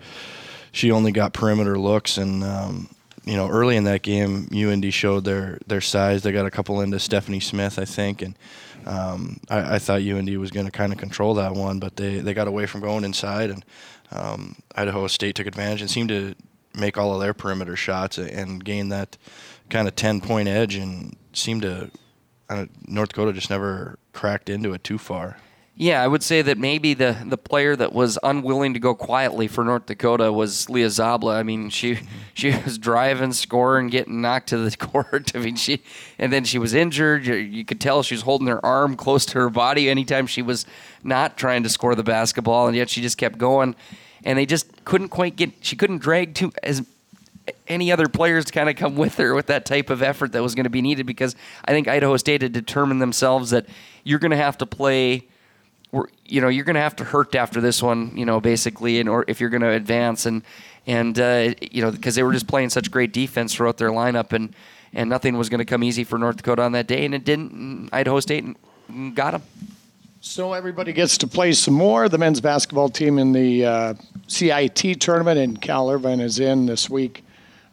she 0.71 0.91
only 0.91 1.11
got 1.11 1.33
perimeter 1.33 1.77
looks 1.77 2.17
and. 2.17 2.43
Um, 2.43 2.89
you 3.25 3.35
know, 3.35 3.47
early 3.47 3.75
in 3.75 3.83
that 3.83 4.01
game, 4.01 4.47
UND 4.51 4.91
showed 4.91 5.23
their 5.23 5.59
their 5.67 5.81
size. 5.81 6.23
They 6.23 6.31
got 6.31 6.47
a 6.47 6.51
couple 6.51 6.81
into 6.81 6.97
Stephanie 6.97 7.39
Smith, 7.39 7.77
I 7.77 7.85
think, 7.85 8.23
and 8.23 8.35
um, 8.85 9.39
I, 9.49 9.75
I, 9.75 9.79
thought 9.79 10.01
UND 10.01 10.37
was 10.37 10.51
going 10.51 10.65
to 10.65 10.71
kind 10.71 10.91
of 10.91 10.97
control 10.97 11.33
that 11.35 11.53
one, 11.53 11.79
but 11.79 11.95
they, 11.95 12.19
they 12.19 12.33
got 12.33 12.47
away 12.47 12.65
from 12.65 12.81
going 12.81 13.03
inside, 13.03 13.49
and 13.49 13.65
um, 14.11 14.55
Idaho 14.75 15.07
State 15.07 15.35
took 15.35 15.47
advantage 15.47 15.81
and 15.81 15.89
seemed 15.89 16.09
to 16.09 16.35
make 16.75 16.97
all 16.97 17.13
of 17.13 17.19
their 17.19 17.33
perimeter 17.33 17.75
shots 17.75 18.17
and 18.17 18.63
gain 18.63 18.89
that 18.89 19.17
kind 19.69 19.87
of 19.87 19.95
10 19.95 20.21
point 20.21 20.47
edge 20.47 20.75
and 20.75 21.15
seemed 21.33 21.61
to 21.61 21.91
North 22.87 23.09
Dakota 23.09 23.33
just 23.33 23.49
never 23.49 23.99
cracked 24.13 24.49
into 24.49 24.73
it 24.73 24.83
too 24.83 24.97
far. 24.97 25.37
Yeah, 25.81 26.03
I 26.03 26.07
would 26.07 26.23
say 26.23 26.41
that 26.41 26.57
maybe 26.57 26.93
the, 26.93 27.15
the 27.25 27.37
player 27.37 27.73
that 27.73 27.93
was 27.93 28.19
unwilling 28.21 28.73
to 28.73 28.81
go 28.81 28.93
quietly 28.93 29.47
for 29.47 29.63
North 29.63 29.85
Dakota 29.85 30.29
was 30.29 30.69
Leah 30.69 30.87
Zabla. 30.87 31.35
I 31.35 31.43
mean, 31.43 31.69
she 31.69 31.99
she 32.33 32.51
was 32.65 32.77
driving, 32.77 33.31
scoring, 33.31 33.87
getting 33.87 34.19
knocked 34.19 34.49
to 34.49 34.57
the 34.57 34.75
court. 34.77 35.33
I 35.33 35.39
mean, 35.39 35.55
she 35.55 35.81
and 36.17 36.33
then 36.33 36.43
she 36.43 36.59
was 36.59 36.73
injured. 36.73 37.25
You, 37.25 37.35
you 37.35 37.63
could 37.63 37.79
tell 37.79 38.03
she 38.03 38.13
was 38.13 38.23
holding 38.23 38.47
her 38.47 38.63
arm 38.63 38.97
close 38.97 39.25
to 39.27 39.39
her 39.39 39.49
body 39.49 39.89
anytime 39.89 40.27
she 40.27 40.41
was 40.41 40.65
not 41.01 41.37
trying 41.37 41.63
to 41.63 41.69
score 41.69 41.95
the 41.95 42.03
basketball, 42.03 42.67
and 42.67 42.75
yet 42.75 42.89
she 42.89 43.01
just 43.01 43.17
kept 43.17 43.37
going. 43.37 43.73
And 44.25 44.37
they 44.37 44.45
just 44.45 44.83
couldn't 44.83 45.07
quite 45.07 45.37
get. 45.37 45.53
She 45.61 45.77
couldn't 45.77 45.99
drag 45.99 46.35
too 46.35 46.51
as 46.61 46.85
any 47.69 47.89
other 47.89 48.09
players 48.09 48.43
to 48.43 48.51
kind 48.51 48.67
of 48.67 48.75
come 48.75 48.97
with 48.97 49.15
her 49.15 49.33
with 49.33 49.47
that 49.47 49.65
type 49.65 49.89
of 49.89 50.03
effort 50.03 50.33
that 50.33 50.43
was 50.43 50.55
going 50.55 50.65
to 50.65 50.69
be 50.69 50.81
needed 50.81 51.05
because 51.05 51.37
I 51.63 51.71
think 51.71 51.87
Idaho 51.87 52.17
State 52.17 52.41
had 52.41 52.51
determined 52.51 53.01
themselves 53.01 53.51
that 53.51 53.65
you're 54.03 54.19
going 54.19 54.31
to 54.31 54.37
have 54.37 54.57
to 54.57 54.65
play 54.65 55.29
you 56.25 56.41
know 56.41 56.47
you're 56.47 56.65
going 56.65 56.75
to 56.75 56.81
have 56.81 56.95
to 56.97 57.03
hurt 57.03 57.35
after 57.35 57.61
this 57.61 57.81
one, 57.81 58.15
you 58.15 58.25
know, 58.25 58.39
basically, 58.39 58.99
in 58.99 59.07
or 59.07 59.25
if 59.27 59.39
you're 59.39 59.49
going 59.49 59.61
to 59.61 59.69
advance 59.69 60.25
and 60.25 60.43
and 60.85 61.19
uh, 61.19 61.53
you 61.71 61.81
know 61.81 61.91
because 61.91 62.15
they 62.15 62.23
were 62.23 62.33
just 62.33 62.47
playing 62.47 62.69
such 62.69 62.91
great 62.91 63.11
defense 63.13 63.55
throughout 63.55 63.77
their 63.77 63.89
lineup 63.89 64.33
and 64.33 64.53
and 64.93 65.09
nothing 65.09 65.37
was 65.37 65.49
going 65.49 65.59
to 65.59 65.65
come 65.65 65.83
easy 65.83 66.03
for 66.03 66.17
North 66.17 66.37
Dakota 66.37 66.63
on 66.63 66.71
that 66.73 66.87
day, 66.87 67.05
and 67.05 67.13
it 67.13 67.23
didn't. 67.23 67.89
Idaho 67.91 68.19
State 68.19 68.45
got 69.13 69.31
them. 69.31 69.43
So 70.21 70.53
everybody 70.53 70.91
gets 70.91 71.17
to 71.19 71.27
play 71.27 71.53
some 71.53 71.75
more. 71.75 72.09
The 72.09 72.17
men's 72.17 72.41
basketball 72.41 72.89
team 72.89 73.19
in 73.19 73.31
the 73.31 73.65
uh, 73.65 73.93
CIT 74.27 74.99
tournament, 74.99 75.39
and 75.39 75.61
Cal 75.61 75.89
Irvine 75.89 76.19
is 76.19 76.39
in 76.39 76.65
this 76.65 76.89
week 76.89 77.23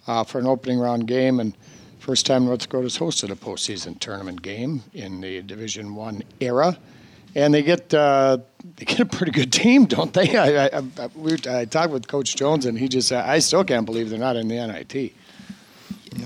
uh, 0.07 0.25
for 0.25 0.39
an 0.39 0.47
opening 0.47 0.79
round 0.79 1.07
game, 1.07 1.41
and 1.41 1.55
first 1.99 2.25
time 2.25 2.45
North 2.45 2.61
Dakota's 2.61 2.99
hosted 2.99 3.31
a 3.31 3.35
postseason 3.35 3.99
tournament 3.99 4.43
game 4.43 4.83
in 4.95 5.21
the 5.21 5.43
Division 5.43 5.95
One 5.95 6.23
era 6.41 6.79
and 7.37 7.53
they 7.53 7.63
get 7.63 7.93
uh, 7.93 8.39
they 8.77 8.87
get 8.87 9.01
a 9.01 9.07
pretty 9.07 9.31
good 9.31 9.53
team, 9.53 9.85
don't 9.85 10.13
they? 10.13 10.37
I, 10.37 10.67
I, 10.67 10.83
I, 10.99 11.07
we, 11.15 11.37
I 11.49 11.67
talked 11.67 11.93
with 11.93 12.09
Coach 12.09 12.35
Jones, 12.35 12.67
and 12.67 12.77
he 12.79 12.89
just 12.89 13.09
said, 13.09 13.25
I 13.25 13.39
still 13.39 13.63
can't 13.63 13.87
believe 13.87 14.11
they're 14.11 14.19
not 14.19 14.37
in 14.37 14.49
the 14.49 14.55
NIT. 14.55 15.13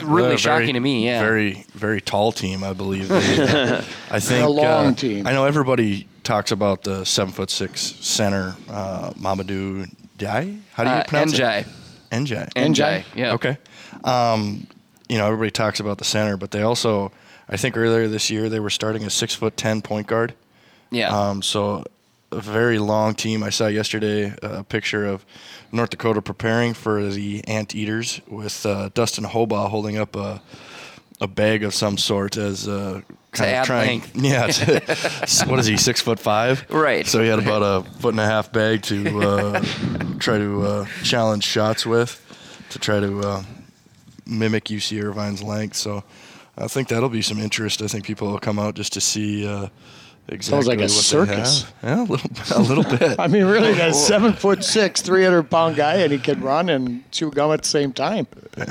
Really 0.04 0.36
shocking 0.36 0.66
very, 0.66 0.72
to 0.74 0.80
me, 0.80 1.04
yeah. 1.04 1.20
Very, 1.20 1.66
very 1.74 2.00
tall 2.00 2.30
team, 2.30 2.62
I 2.62 2.72
believe. 2.72 3.08
They, 3.20 3.84
I 4.10 4.20
think 4.20 4.44
a 4.44 4.48
long 4.48 4.86
uh, 4.86 4.94
team. 4.94 5.26
I 5.26 5.32
know 5.32 5.46
everybody 5.46 6.06
talks 6.22 6.52
about 6.52 6.82
the 6.84 7.04
seven 7.04 7.32
foot 7.32 7.50
six 7.50 7.80
center, 7.80 8.54
uh, 8.68 9.10
Mamadou 9.14 9.92
Ndiaye. 10.16 10.60
How 10.74 10.84
do 10.84 10.90
you 10.90 10.96
uh, 10.96 11.04
pronounce 11.04 11.34
Njai. 11.34 11.60
it? 11.62 11.66
Njai. 12.12 12.52
Njai. 12.54 13.04
Yeah. 13.16 13.34
Okay. 13.34 13.58
Um, 14.04 14.66
you 15.08 15.18
know, 15.18 15.26
everybody 15.26 15.50
talks 15.50 15.80
about 15.80 15.98
the 15.98 16.04
center, 16.04 16.36
but 16.36 16.52
they 16.52 16.62
also, 16.62 17.10
I 17.48 17.56
think 17.56 17.76
earlier 17.76 18.06
this 18.06 18.30
year, 18.30 18.48
they 18.48 18.60
were 18.60 18.70
starting 18.70 19.04
a 19.04 19.10
six 19.10 19.34
foot 19.34 19.56
ten 19.56 19.82
point 19.82 20.06
guard. 20.06 20.34
Yeah. 20.90 21.09
Um, 21.16 21.42
so 21.42 21.85
a 22.32 22.40
very 22.40 22.78
long 22.78 23.14
team. 23.14 23.42
I 23.42 23.50
saw 23.50 23.66
yesterday 23.66 24.35
a 24.42 24.62
picture 24.64 25.04
of 25.06 25.25
North 25.73 25.90
Dakota 25.90 26.23
preparing 26.23 26.75
for 26.75 27.09
the 27.09 27.44
Anteaters 27.47 28.20
with 28.28 28.64
uh, 28.66 28.90
Dustin 28.94 29.25
Hobaugh 29.25 29.68
holding 29.68 29.99
up 29.99 30.16
a 30.16 30.43
a 31.21 31.26
bag 31.26 31.62
of 31.62 31.75
some 31.75 31.99
sort 31.99 32.36
as 32.36 32.67
uh, 32.67 33.02
kind 33.32 33.56
of 33.56 33.67
trying. 33.67 34.00
length. 34.00 34.17
Yeah. 34.23 34.47
To, 34.47 35.47
what 35.49 35.58
is 35.58 35.67
he? 35.67 35.76
Six 35.76 36.00
foot 36.00 36.19
five. 36.19 36.64
Right. 36.71 37.06
So 37.06 37.23
he 37.23 37.28
had 37.28 37.38
about 37.38 37.62
a 37.62 37.88
foot 37.99 38.14
and 38.14 38.21
a 38.21 38.25
half 38.26 38.50
bag 38.52 38.82
to 38.84 39.21
uh, 39.21 39.60
try 40.19 40.38
to 40.38 40.62
uh, 40.62 40.86
challenge 41.02 41.45
shots 41.45 41.84
with, 41.84 42.21
to 42.71 42.78
try 42.78 43.00
to 43.00 43.21
uh, 43.21 43.43
mimic 44.26 44.64
UC 44.64 45.02
Irvine's 45.02 45.43
length. 45.43 45.76
So 45.76 46.04
I 46.56 46.69
think 46.69 46.88
that'll 46.88 47.10
be 47.10 47.23
some 47.23 47.38
interest. 47.38 47.82
I 47.82 47.86
think 47.86 48.04
people 48.06 48.28
will 48.28 48.38
come 48.41 48.58
out 48.58 48.75
just 48.75 48.95
to 48.95 49.00
see 49.00 49.47
uh, 49.47 49.69
exactly 50.30 50.62
Sounds 50.62 50.66
like 50.66 50.78
a 50.78 50.82
what 50.82 50.90
circus. 50.90 51.73
Yeah, 51.82 52.02
a 52.02 52.04
little, 52.04 52.30
a 52.56 52.62
little 52.62 52.84
bit. 52.84 53.19
I 53.19 53.26
mean, 53.26 53.45
really, 53.45 53.73
that 53.75 53.95
seven 53.95 54.32
foot 54.32 54.64
six, 54.64 55.02
three 55.02 55.25
hundred 55.25 55.50
pound 55.50 55.76
guy, 55.76 55.97
and 55.97 56.12
he 56.12 56.19
can 56.19 56.40
run 56.40 56.69
and 56.69 57.10
chew 57.10 57.30
gum 57.30 57.52
at 57.52 57.62
the 57.62 57.69
same 57.69 57.93
time. 57.93 58.26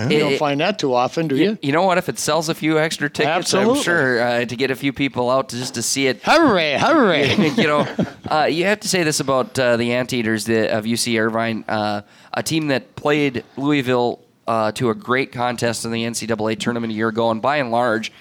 You 0.10 0.20
don't 0.20 0.38
find 0.38 0.60
that 0.62 0.80
too 0.80 0.94
often, 0.94 1.28
do 1.28 1.36
you? 1.36 1.58
You 1.62 1.72
know 1.72 1.84
what? 1.84 1.98
If 1.98 2.10
it 2.10 2.20
sells 2.20 2.50
a 2.50 2.56
few 2.56 2.80
extra 2.80 3.10
tickets, 3.10 3.54
Absolutely. 3.54 3.78
I'm 3.78 3.84
sure 3.84 4.22
uh, 4.22 4.46
to 4.46 4.56
get 4.56 4.72
a 4.72 4.76
few 4.76 4.94
people 4.94 5.30
out 5.30 5.50
to 5.50 5.58
just 5.58 5.76
to 5.76 5.82
see 5.82 6.08
it. 6.08 6.22
Hooray! 6.24 6.78
Hooray! 6.80 7.50
you 7.58 7.68
know, 7.68 7.88
uh, 8.30 8.46
you 8.46 8.66
have 8.66 8.82
to 8.82 8.88
say 8.88 9.04
this 9.04 9.20
about 9.20 9.58
uh, 9.58 9.78
the 9.78 9.94
Anteaters 9.94 10.46
the, 10.46 10.76
of 10.76 10.86
UC 10.86 11.20
Irvine, 11.20 11.66
uh, 11.68 12.02
a 12.34 12.44
team 12.44 12.68
that 12.68 12.96
played 12.96 13.44
Louisville 13.58 14.20
uh, 14.48 14.72
to 14.74 14.90
a 14.90 14.96
great 14.96 15.32
contest 15.32 15.86
in 15.86 15.92
the 15.92 16.04
NCAA 16.04 16.60
tournament 16.60 16.92
a 16.92 16.96
year 16.96 17.08
ago, 17.08 17.30
and 17.32 17.42
by 17.42 17.58
and 17.58 17.72
large, 17.72 18.12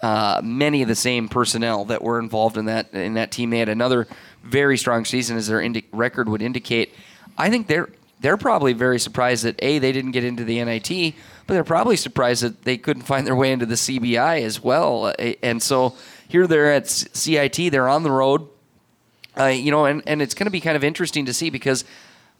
uh, 0.00 0.40
many 0.44 0.82
of 0.82 0.88
the 0.88 0.94
same 0.94 1.28
personnel 1.28 1.84
that 1.86 2.02
were 2.02 2.18
involved 2.18 2.56
in 2.56 2.66
that 2.66 2.92
in 2.92 3.14
that 3.14 3.30
team. 3.32 3.50
They 3.50 3.58
had 3.58 3.68
another 3.68 4.06
very 4.42 4.78
strong 4.78 5.04
season, 5.04 5.36
as 5.36 5.48
their 5.48 5.60
indi- 5.60 5.86
record 5.92 6.28
would 6.28 6.42
indicate. 6.42 6.94
I 7.36 7.50
think 7.50 7.66
they're 7.66 7.88
they're 8.20 8.36
probably 8.36 8.72
very 8.72 8.98
surprised 8.98 9.44
that 9.44 9.56
a 9.60 9.78
they 9.78 9.92
didn't 9.92 10.12
get 10.12 10.24
into 10.24 10.44
the 10.44 10.62
NIT, 10.62 11.14
but 11.46 11.54
they're 11.54 11.64
probably 11.64 11.96
surprised 11.96 12.42
that 12.42 12.62
they 12.62 12.76
couldn't 12.76 13.02
find 13.02 13.26
their 13.26 13.36
way 13.36 13.52
into 13.52 13.66
the 13.66 13.74
CBI 13.74 14.42
as 14.42 14.62
well. 14.62 15.12
And 15.42 15.62
so 15.62 15.94
here 16.28 16.46
they're 16.46 16.72
at 16.72 16.88
CIT, 16.88 17.70
they're 17.70 17.88
on 17.88 18.02
the 18.02 18.10
road. 18.10 18.48
Uh, 19.38 19.46
you 19.46 19.70
know, 19.70 19.84
and, 19.84 20.02
and 20.06 20.20
it's 20.20 20.34
going 20.34 20.46
to 20.46 20.50
be 20.50 20.60
kind 20.60 20.76
of 20.76 20.82
interesting 20.82 21.24
to 21.24 21.32
see 21.32 21.48
because 21.48 21.84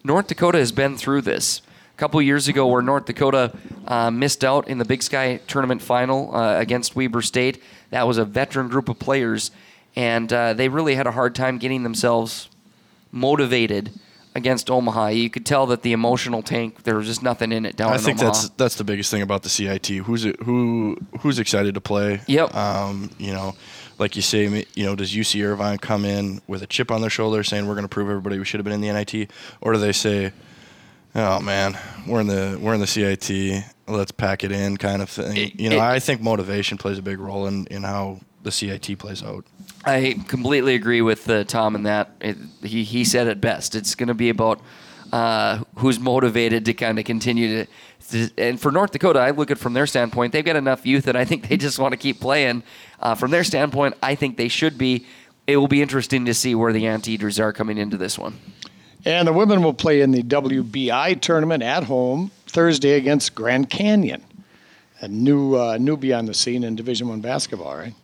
North 0.03 0.27
Dakota 0.27 0.59
has 0.59 0.73
been 0.73 0.97
through 0.97 1.23
this. 1.23 1.62
A 1.99 2.01
couple 2.01 2.23
years 2.23 2.47
ago, 2.47 2.69
where 2.69 2.81
North 2.81 3.07
Dakota 3.07 3.53
uh, 3.89 4.09
missed 4.09 4.45
out 4.45 4.69
in 4.69 4.79
the 4.79 4.85
Big 4.85 5.03
Sky 5.03 5.41
tournament 5.49 5.83
final 5.83 6.33
uh, 6.33 6.57
against 6.57 6.95
Weber 6.95 7.23
State, 7.23 7.61
that 7.91 8.07
was 8.07 8.19
a 8.19 8.25
veteran 8.25 8.69
group 8.69 8.89
of 8.89 9.01
players, 9.01 9.51
and 9.97 10.33
uh, 10.33 10.55
they 10.55 10.69
really 10.69 10.95
had 10.95 11.09
a 11.09 11.11
hard 11.11 11.35
time 11.35 11.59
getting 11.59 11.83
themselves 11.83 12.51
motivated 13.11 13.91
against 14.37 14.71
Omaha. 14.71 15.09
You 15.09 15.29
could 15.29 15.45
tell 15.45 15.67
that 15.67 15.83
the 15.83 15.91
emotional 15.93 16.41
tank 16.41 16.85
there 16.85 16.95
was 16.95 17.09
just 17.09 17.25
nothing 17.25 17.51
in 17.51 17.67
it 17.67 17.75
down 17.75 17.91
I 17.91 17.97
in 17.97 18.01
think 18.01 18.21
Omaha. 18.21 18.33
that's 18.33 18.49
that's 18.51 18.75
the 18.77 18.85
biggest 18.85 19.11
thing 19.11 19.23
about 19.23 19.43
the 19.43 19.49
CIT. 19.49 19.89
Who's 19.89 20.25
it, 20.25 20.41
who 20.45 20.99
who's 21.23 21.41
excited 21.41 21.75
to 21.75 21.81
play? 21.81 22.21
Yep. 22.29 22.55
Um, 22.55 23.11
you 23.19 23.33
know, 23.33 23.57
like 23.99 24.15
you 24.15 24.23
say, 24.23 24.65
you 24.77 24.87
know, 24.87 24.95
does 24.95 25.13
UC 25.13 25.45
Irvine 25.45 25.79
come 25.79 26.05
in 26.05 26.43
with 26.47 26.63
a 26.63 26.69
chip 26.69 26.93
on 26.93 27.01
their 27.01 27.11
shoulder, 27.11 27.43
saying 27.43 27.67
we're 27.67 27.75
going 27.75 27.83
to 27.83 27.89
prove 27.89 28.09
everybody 28.09 28.39
we 28.39 28.45
should 28.45 28.61
have 28.61 28.65
been 28.65 28.75
in 28.75 28.83
the 28.83 28.93
NIT, 28.93 29.33
or 29.61 29.73
do 29.73 29.81
they 29.81 29.91
say, 29.91 30.33
oh 31.14 31.40
man, 31.40 31.79
we're 32.07 32.21
in 32.21 32.27
the 32.27 32.59
we're 32.61 32.75
in 32.75 32.81
the 32.81 32.87
CIT, 32.87 33.64
let's 33.87 34.12
pack 34.12 34.44
it 34.44 34.53
in, 34.53 34.77
kind 34.77 35.03
of 35.03 35.09
thing? 35.11 35.37
It- 35.37 35.61
you 35.61 35.71
know, 35.71 35.77
it- 35.77 35.81
I 35.83 35.99
think 35.99 36.21
motivation 36.21 36.79
plays 36.79 36.99
a 36.99 37.03
big 37.03 37.18
role 37.18 37.47
in 37.47 37.66
in 37.66 37.83
how 37.83 38.21
the 38.42 38.53
CIT 38.53 38.99
plays 38.99 39.23
out. 39.23 39.44
I 39.85 40.16
completely 40.29 40.75
agree 40.75 41.03
with 41.03 41.29
uh, 41.29 41.44
Tom 41.44 41.75
in 41.75 41.83
that. 41.85 42.11
It, 42.21 42.37
he 42.62 42.85
he 42.85 43.05
said 43.05 43.27
it 43.27 43.40
best. 43.40 43.75
It's 43.75 43.94
going 43.94 44.09
to 44.09 44.14
be 44.14 44.29
about 44.29 44.61
uh, 45.12 45.62
who's 45.77 45.99
motivated 45.99 46.64
to 46.66 46.75
kind 46.75 46.99
of 46.99 47.05
continue 47.05 47.64
to, 47.64 47.71
to. 48.11 48.31
And 48.38 48.61
for 48.61 48.71
North 48.71 48.90
Dakota, 48.92 49.18
I 49.21 49.31
look 49.31 49.51
at 49.51 49.57
it 49.57 49.61
from 49.61 49.73
their 49.75 49.87
standpoint. 49.87 50.33
They've 50.33 50.44
got 50.44 50.57
enough 50.57 50.85
youth 50.85 51.05
that 51.05 51.16
I 51.16 51.25
think 51.25 51.49
they 51.49 51.57
just 51.57 51.79
want 51.79 51.92
to 51.92 51.97
keep 51.97 52.21
playing. 52.21 52.62
Uh, 53.01 53.14
from 53.14 53.31
their 53.31 53.44
standpoint, 53.44 53.94
I 54.03 54.14
think 54.14 54.37
they 54.37 54.49
should 54.49 54.77
be. 54.79 55.07
It 55.47 55.57
will 55.57 55.68
be 55.68 55.81
interesting 55.81 56.27
to 56.27 56.35
see 56.35 56.55
where 56.55 56.75
the 56.75 56.87
Anteaters 56.87 57.40
are 57.40 57.55
coming 57.55 57.79
into 57.79 57.97
this 57.97 58.18
one. 58.18 58.38
And 59.09 59.27
the 59.27 59.33
women 59.33 59.62
will 59.62 59.73
play 59.73 60.03
in 60.03 60.11
the 60.11 60.23
WBI 60.23 61.18
tournament 61.23 61.62
at 61.62 61.85
home 61.85 62.31
Thursday 62.47 62.90
against 62.90 63.35
Grand 63.35 63.71
Canyon, 63.71 64.23
a 65.01 65.09
new 65.09 65.55
uh, 65.55 65.79
newbie 65.79 66.14
on 66.14 66.27
the 66.27 66.35
scene 66.35 66.62
in 66.62 66.77
Division 66.77 67.09
One 67.09 67.23
basketball, 67.23 67.75
right? 67.75 67.94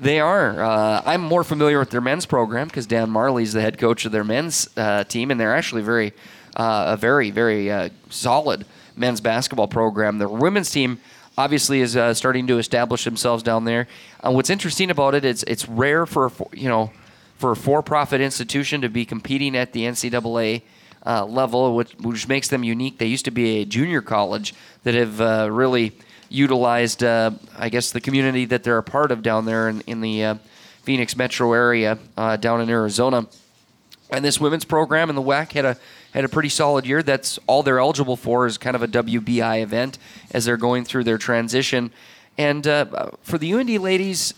They 0.00 0.18
are. 0.18 0.60
Uh, 0.60 1.02
I'm 1.06 1.20
more 1.20 1.44
familiar 1.44 1.78
with 1.78 1.90
their 1.90 2.00
men's 2.00 2.26
program 2.26 2.66
because 2.66 2.84
Dan 2.84 3.10
Majerle's 3.10 3.52
the 3.52 3.60
head 3.60 3.78
coach 3.78 4.06
of 4.06 4.10
their 4.10 4.24
men's 4.24 4.68
uh, 4.76 5.04
team, 5.04 5.30
and 5.30 5.38
they're 5.38 5.54
actually 5.54 5.82
very, 5.82 6.12
uh, 6.56 6.86
a 6.88 6.96
very, 6.96 7.30
very 7.30 7.70
uh, 7.70 7.90
solid 8.10 8.66
men's 8.96 9.20
basketball 9.20 9.68
program. 9.68 10.18
The 10.18 10.28
women's 10.28 10.68
team 10.68 10.98
obviously 11.38 11.80
is 11.80 11.96
uh, 11.96 12.12
starting 12.12 12.48
to 12.48 12.58
establish 12.58 13.04
themselves 13.04 13.44
down 13.44 13.66
there. 13.66 13.86
What's 14.24 14.50
interesting 14.50 14.90
about 14.90 15.14
it 15.14 15.24
is 15.24 15.44
it's 15.44 15.68
rare 15.68 16.06
for 16.06 16.32
you 16.52 16.68
know 16.68 16.90
for 17.44 17.52
a 17.52 17.56
for-profit 17.56 18.22
institution 18.22 18.80
to 18.80 18.88
be 18.88 19.04
competing 19.04 19.54
at 19.54 19.74
the 19.74 19.82
NCAA 19.82 20.62
uh, 21.04 21.26
level, 21.26 21.76
which, 21.76 21.92
which 21.96 22.26
makes 22.26 22.48
them 22.48 22.64
unique. 22.64 22.96
They 22.96 23.04
used 23.04 23.26
to 23.26 23.30
be 23.30 23.58
a 23.58 23.64
junior 23.66 24.00
college 24.00 24.54
that 24.84 24.94
have 24.94 25.20
uh, 25.20 25.50
really 25.52 25.92
utilized, 26.30 27.04
uh, 27.04 27.32
I 27.58 27.68
guess, 27.68 27.92
the 27.92 28.00
community 28.00 28.46
that 28.46 28.64
they're 28.64 28.78
a 28.78 28.82
part 28.82 29.12
of 29.12 29.20
down 29.22 29.44
there 29.44 29.68
in, 29.68 29.82
in 29.82 30.00
the 30.00 30.24
uh, 30.24 30.34
Phoenix 30.84 31.18
metro 31.18 31.52
area 31.52 31.98
uh, 32.16 32.36
down 32.38 32.62
in 32.62 32.70
Arizona. 32.70 33.26
And 34.10 34.24
this 34.24 34.40
women's 34.40 34.64
program 34.64 35.10
in 35.10 35.14
the 35.14 35.20
WAC 35.20 35.52
had 35.52 35.66
a 35.66 35.76
had 36.14 36.24
a 36.24 36.30
pretty 36.30 36.48
solid 36.48 36.86
year. 36.86 37.02
That's 37.02 37.38
all 37.46 37.62
they're 37.62 37.78
eligible 37.78 38.16
for 38.16 38.46
is 38.46 38.56
kind 38.56 38.74
of 38.74 38.82
a 38.82 38.88
WBI 38.88 39.60
event 39.60 39.98
as 40.30 40.46
they're 40.46 40.56
going 40.56 40.86
through 40.86 41.04
their 41.04 41.18
transition. 41.18 41.90
And 42.38 42.66
uh, 42.66 43.10
for 43.20 43.36
the 43.36 43.52
UND 43.52 43.68
ladies, 43.80 44.32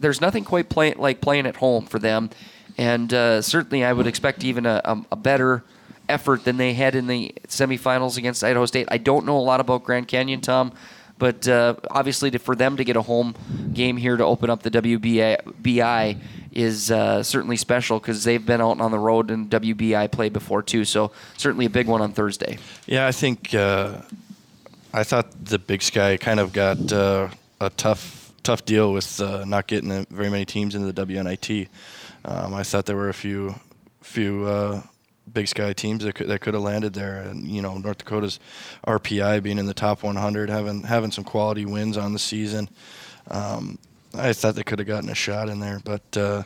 there's 0.00 0.20
nothing 0.20 0.44
quite 0.44 0.68
play, 0.68 0.94
like 0.94 1.20
playing 1.20 1.46
at 1.46 1.56
home 1.56 1.86
for 1.86 1.98
them. 1.98 2.30
And 2.78 3.12
uh, 3.12 3.42
certainly, 3.42 3.84
I 3.84 3.92
would 3.92 4.06
expect 4.06 4.44
even 4.44 4.66
a, 4.66 4.80
a, 4.84 5.02
a 5.12 5.16
better 5.16 5.64
effort 6.08 6.44
than 6.44 6.56
they 6.56 6.74
had 6.74 6.94
in 6.94 7.06
the 7.06 7.34
semifinals 7.48 8.16
against 8.16 8.44
Idaho 8.44 8.66
State. 8.66 8.88
I 8.90 8.98
don't 8.98 9.24
know 9.24 9.38
a 9.38 9.40
lot 9.40 9.60
about 9.60 9.84
Grand 9.84 10.08
Canyon, 10.08 10.40
Tom. 10.40 10.72
But 11.18 11.48
uh, 11.48 11.76
obviously, 11.90 12.30
to, 12.32 12.38
for 12.38 12.54
them 12.54 12.76
to 12.76 12.84
get 12.84 12.96
a 12.96 13.02
home 13.02 13.34
game 13.72 13.96
here 13.96 14.16
to 14.16 14.24
open 14.24 14.50
up 14.50 14.62
the 14.62 14.70
WBI 14.70 16.20
is 16.52 16.90
uh, 16.90 17.22
certainly 17.22 17.56
special 17.56 17.98
because 17.98 18.24
they've 18.24 18.44
been 18.44 18.60
out 18.60 18.80
on 18.80 18.90
the 18.90 18.98
road 18.98 19.30
in 19.30 19.48
WBI 19.48 20.10
play 20.10 20.28
before 20.28 20.62
too. 20.62 20.84
So 20.84 21.12
certainly 21.36 21.66
a 21.66 21.70
big 21.70 21.86
one 21.86 22.02
on 22.02 22.12
Thursday. 22.12 22.58
Yeah, 22.86 23.06
I 23.06 23.12
think 23.12 23.54
uh, 23.54 24.02
I 24.92 25.04
thought 25.04 25.44
the 25.44 25.58
Big 25.58 25.82
Sky 25.82 26.16
kind 26.16 26.40
of 26.40 26.52
got 26.52 26.92
uh, 26.92 27.28
a 27.60 27.70
tough 27.70 28.25
tough 28.46 28.64
deal 28.64 28.92
with 28.92 29.20
uh, 29.20 29.44
not 29.44 29.66
getting 29.66 30.06
very 30.06 30.30
many 30.30 30.44
teams 30.44 30.76
into 30.76 30.92
the 30.92 31.06
WNIT. 31.06 31.68
Um, 32.24 32.54
I 32.54 32.62
thought 32.62 32.86
there 32.86 32.96
were 32.96 33.08
a 33.08 33.14
few 33.14 33.56
few 34.02 34.46
uh, 34.46 34.82
Big 35.32 35.48
Sky 35.48 35.72
teams 35.72 36.04
that 36.04 36.14
could, 36.14 36.28
that 36.28 36.40
could 36.40 36.54
have 36.54 36.62
landed 36.62 36.94
there. 36.94 37.22
And 37.22 37.48
you 37.48 37.60
know, 37.60 37.76
North 37.76 37.98
Dakota's 37.98 38.38
RPI 38.86 39.42
being 39.42 39.58
in 39.58 39.66
the 39.66 39.74
top 39.74 40.04
100, 40.04 40.48
having 40.48 40.84
having 40.84 41.10
some 41.10 41.24
quality 41.24 41.64
wins 41.64 41.96
on 41.96 42.12
the 42.12 42.20
season. 42.20 42.68
Um, 43.28 43.78
I 44.14 44.32
thought 44.32 44.54
they 44.54 44.62
could 44.62 44.78
have 44.78 44.86
gotten 44.86 45.10
a 45.10 45.14
shot 45.14 45.48
in 45.48 45.58
there, 45.58 45.80
but 45.84 46.16
uh, 46.16 46.44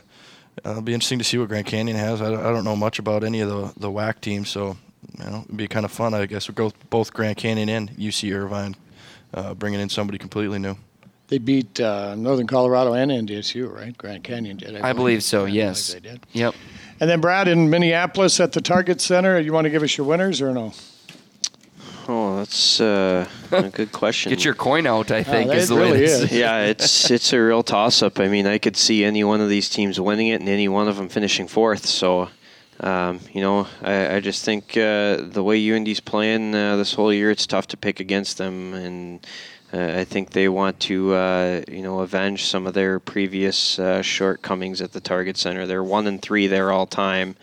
it'll 0.65 0.81
be 0.81 0.95
interesting 0.95 1.19
to 1.19 1.23
see 1.23 1.37
what 1.37 1.49
Grand 1.49 1.67
Canyon 1.67 1.97
has. 1.97 2.19
I 2.19 2.31
don't, 2.31 2.43
I 2.43 2.51
don't 2.51 2.63
know 2.63 2.75
much 2.75 2.97
about 2.97 3.23
any 3.23 3.41
of 3.41 3.49
the 3.49 3.73
the 3.79 3.91
WAC 3.91 4.21
teams, 4.21 4.49
so 4.49 4.75
you 5.19 5.23
know, 5.23 5.43
it'd 5.45 5.55
be 5.55 5.67
kind 5.67 5.85
of 5.85 5.91
fun. 5.91 6.15
I 6.15 6.25
guess 6.25 6.47
we'll 6.47 6.55
go 6.55 6.75
both 6.89 7.13
Grand 7.13 7.37
Canyon 7.37 7.69
and 7.69 7.91
UC 7.91 8.35
Irvine, 8.35 8.75
uh, 9.35 9.53
bringing 9.53 9.79
in 9.79 9.89
somebody 9.89 10.17
completely 10.17 10.57
new. 10.57 10.75
They 11.31 11.37
beat 11.37 11.79
uh, 11.79 12.13
Northern 12.15 12.45
Colorado 12.45 12.91
and 12.91 13.09
NDSU, 13.09 13.73
right? 13.73 13.97
Grand 13.97 14.21
Canyon 14.21 14.57
did. 14.57 14.75
I, 14.75 14.89
I 14.89 14.93
believe 14.93 15.23
so. 15.23 15.45
I 15.45 15.47
yes. 15.47 15.91
Believe 15.91 16.03
they 16.03 16.09
did. 16.09 16.19
Yep. 16.33 16.55
And 16.99 17.09
then 17.09 17.21
Brad 17.21 17.47
in 17.47 17.69
Minneapolis 17.69 18.41
at 18.41 18.51
the 18.51 18.59
Target 18.59 18.99
Center. 18.99 19.39
You 19.39 19.53
want 19.53 19.63
to 19.63 19.69
give 19.69 19.81
us 19.81 19.97
your 19.97 20.05
winners 20.05 20.41
or 20.41 20.53
no? 20.53 20.73
Oh, 22.09 22.39
that's 22.39 22.81
uh, 22.81 23.25
a 23.53 23.69
good 23.69 23.93
question. 23.93 24.29
Get 24.29 24.43
your 24.43 24.55
coin 24.55 24.85
out. 24.85 25.09
I 25.09 25.23
think 25.23 25.51
Oh, 25.51 25.53
is 25.53 25.69
the 25.69 25.75
way. 25.75 25.81
really 25.83 25.99
this- 25.99 26.23
is. 26.23 26.31
yeah, 26.33 26.63
it's 26.65 27.09
it's 27.15 27.31
a 27.31 27.39
real 27.41 27.63
toss 27.63 28.01
up. 28.03 28.19
I 28.19 28.27
mean, 28.27 28.45
I 28.45 28.57
could 28.57 28.75
see 28.75 29.05
any 29.05 29.23
one 29.23 29.39
of 29.39 29.47
these 29.47 29.69
teams 29.69 30.01
winning 30.01 30.27
it 30.27 30.41
and 30.41 30.49
any 30.49 30.67
one 30.67 30.89
of 30.89 30.97
them 30.97 31.07
finishing 31.07 31.47
fourth. 31.47 31.85
So, 31.85 32.27
um, 32.81 33.21
you 33.31 33.39
know, 33.39 33.67
I, 33.81 34.15
I 34.15 34.19
just 34.19 34.43
think 34.43 34.71
uh, 34.75 35.15
the 35.21 35.43
way 35.45 35.71
UND's 35.71 36.01
playing 36.01 36.53
uh, 36.53 36.75
this 36.75 36.93
whole 36.93 37.13
year, 37.13 37.31
it's 37.31 37.47
tough 37.47 37.67
to 37.67 37.77
pick 37.77 38.01
against 38.01 38.37
them, 38.37 38.73
and 38.73 39.25
uh, 39.73 39.99
I 39.99 40.03
think 40.03 40.31
they 40.31 40.49
want 40.49 40.79
to, 40.81 41.13
uh, 41.13 41.61
you 41.69 41.81
know, 41.81 41.99
avenge 41.99 42.45
some 42.45 42.67
of 42.67 42.73
their 42.73 42.99
previous 42.99 43.79
uh, 43.79 44.01
shortcomings 44.01 44.81
at 44.81 44.91
the 44.91 44.99
Target 45.01 45.37
Center. 45.37 45.65
They're 45.65 45.83
one 45.83 46.07
and 46.07 46.21
three 46.21 46.47
there 46.47 46.71
all 46.71 46.85
time. 46.87 47.35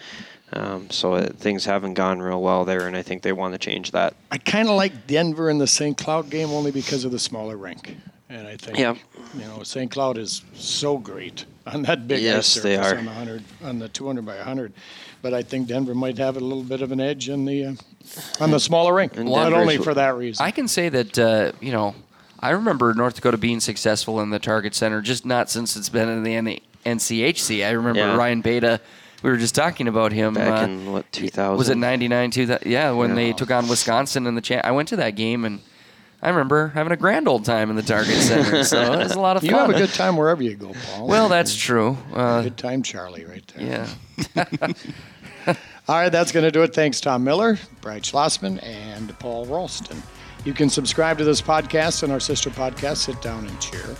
Um, 0.52 0.88
so 0.90 1.14
uh, 1.14 1.28
things 1.34 1.64
haven't 1.66 1.94
gone 1.94 2.20
real 2.20 2.40
well 2.42 2.64
there, 2.64 2.86
and 2.86 2.96
I 2.96 3.02
think 3.02 3.22
they 3.22 3.32
want 3.32 3.52
to 3.52 3.58
change 3.58 3.90
that. 3.92 4.14
I 4.30 4.38
kind 4.38 4.68
of 4.68 4.76
like 4.76 5.06
Denver 5.06 5.50
in 5.50 5.58
the 5.58 5.66
St. 5.66 5.96
Cloud 5.98 6.30
game 6.30 6.48
only 6.50 6.70
because 6.70 7.04
of 7.04 7.12
the 7.12 7.18
smaller 7.18 7.56
rink. 7.56 7.96
And 8.30 8.46
I 8.46 8.56
think, 8.56 8.78
Yeah. 8.78 8.94
you 9.34 9.40
know, 9.46 9.62
St. 9.62 9.90
Cloud 9.90 10.18
is 10.18 10.42
so 10.54 10.98
great 10.98 11.44
on 11.66 11.82
that 11.82 12.06
big 12.08 12.22
Yes, 12.22 12.56
ice 12.56 12.62
they 12.62 12.76
surface 12.76 12.92
are. 12.92 12.98
on 12.98 13.04
the 13.06 13.10
100, 13.10 13.42
on 13.62 13.78
the 13.78 13.88
200 13.88 14.24
by 14.24 14.36
100. 14.36 14.72
But 15.22 15.34
I 15.34 15.42
think 15.42 15.66
Denver 15.68 15.94
might 15.94 16.18
have 16.18 16.36
a 16.36 16.40
little 16.40 16.62
bit 16.62 16.80
of 16.82 16.92
an 16.92 17.00
edge 17.00 17.28
in 17.28 17.44
the 17.44 17.64
uh, 17.64 17.72
on 18.40 18.50
the 18.50 18.60
smaller 18.60 18.94
rink. 18.94 19.16
And 19.16 19.28
Not 19.30 19.52
only 19.52 19.76
for 19.78 19.94
that 19.94 20.14
reason. 20.16 20.44
I 20.44 20.50
can 20.50 20.68
say 20.68 20.88
that 20.90 21.18
uh, 21.18 21.52
you 21.60 21.72
know 21.72 21.94
I 22.40 22.50
remember 22.50 22.94
North 22.94 23.14
Dakota 23.16 23.36
being 23.38 23.60
successful 23.60 24.20
in 24.20 24.30
the 24.30 24.38
Target 24.38 24.74
Center, 24.74 25.00
just 25.02 25.26
not 25.26 25.50
since 25.50 25.76
it's 25.76 25.88
been 25.88 26.08
in 26.08 26.22
the 26.22 26.34
N- 26.36 26.58
NCHC. 26.86 27.66
I 27.66 27.70
remember 27.70 28.00
Yeah. 28.00 28.16
Ryan 28.16 28.42
Bayda. 28.42 28.80
We 29.22 29.30
were 29.30 29.36
just 29.36 29.54
talking 29.56 29.88
about 29.88 30.12
him. 30.12 30.34
Back 30.34 30.62
uh, 30.62 30.64
in 30.70 30.92
what 30.92 31.10
2000? 31.10 31.56
was 31.58 31.68
it 31.68 31.74
99 31.76 32.30
2000 32.30 32.70
yeah 32.70 32.92
when 32.92 33.10
Yeah. 33.10 33.14
they 33.16 33.32
took 33.32 33.50
on 33.50 33.66
wisconsin 33.66 34.26
in 34.28 34.36
the 34.36 34.40
cha- 34.40 34.60
i 34.62 34.70
went 34.70 34.86
to 34.90 34.96
that 34.96 35.16
game 35.16 35.44
and 35.44 35.58
i 36.22 36.28
remember 36.28 36.68
having 36.68 36.92
a 36.92 36.96
grand 36.96 37.26
old 37.26 37.44
time 37.44 37.68
in 37.70 37.74
the 37.74 37.82
target 37.82 38.14
center 38.14 38.62
so 38.62 38.80
it 38.92 38.98
was 38.98 39.12
a 39.12 39.20
lot 39.20 39.36
of 39.36 39.42
fun 39.42 39.50
you 39.50 39.56
have 39.56 39.70
a 39.70 39.74
good 39.74 39.92
time 39.92 40.16
wherever 40.16 40.40
you 40.40 40.54
go, 40.54 40.72
Paul. 40.86 41.08
well 41.08 41.28
that's 41.28 41.52
true 41.56 41.98
uh, 42.14 42.42
good 42.42 42.56
time, 42.56 42.80
Charlie, 42.84 43.24
right 43.24 43.44
there. 43.56 43.88
yeah 44.36 44.72
All 45.88 45.96
right, 45.96 46.10
that's 46.10 46.32
going 46.32 46.44
to 46.44 46.50
do 46.50 46.62
it. 46.64 46.74
Thanks, 46.74 47.00
Tom 47.00 47.24
Miller, 47.24 47.56
Brad 47.80 48.02
Schlossman, 48.02 48.62
and 48.62 49.18
Paul 49.18 49.46
Ralston. 49.46 50.02
You 50.48 50.54
can 50.54 50.70
subscribe 50.70 51.18
to 51.18 51.24
this 51.24 51.42
podcast 51.42 52.04
and 52.04 52.10
our 52.10 52.18
sister 52.18 52.48
podcast, 52.48 52.96
Sit 52.96 53.20
Down 53.20 53.46
and 53.46 53.60
Cheer, 53.60 53.94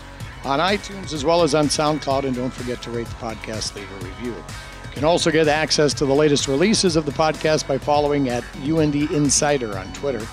on 0.44 0.60
iTunes 0.60 1.12
as 1.12 1.22
well 1.22 1.42
as 1.42 1.54
on 1.54 1.66
SoundCloud. 1.66 2.24
And 2.24 2.34
don't 2.34 2.50
forget 2.50 2.80
to 2.84 2.90
rate 2.90 3.06
the 3.06 3.16
podcast, 3.16 3.74
leave 3.74 3.86
a 4.00 4.04
review. 4.06 4.30
You 4.30 4.90
can 4.90 5.04
also 5.04 5.30
get 5.30 5.46
access 5.46 5.92
to 5.92 6.06
the 6.06 6.14
latest 6.14 6.48
releases 6.48 6.96
of 6.96 7.04
the 7.04 7.12
podcast 7.12 7.68
by 7.68 7.76
following 7.76 8.30
at 8.30 8.44
UND 8.66 8.94
Insider 8.94 9.76
on 9.76 9.92
Twitter. 9.92 10.26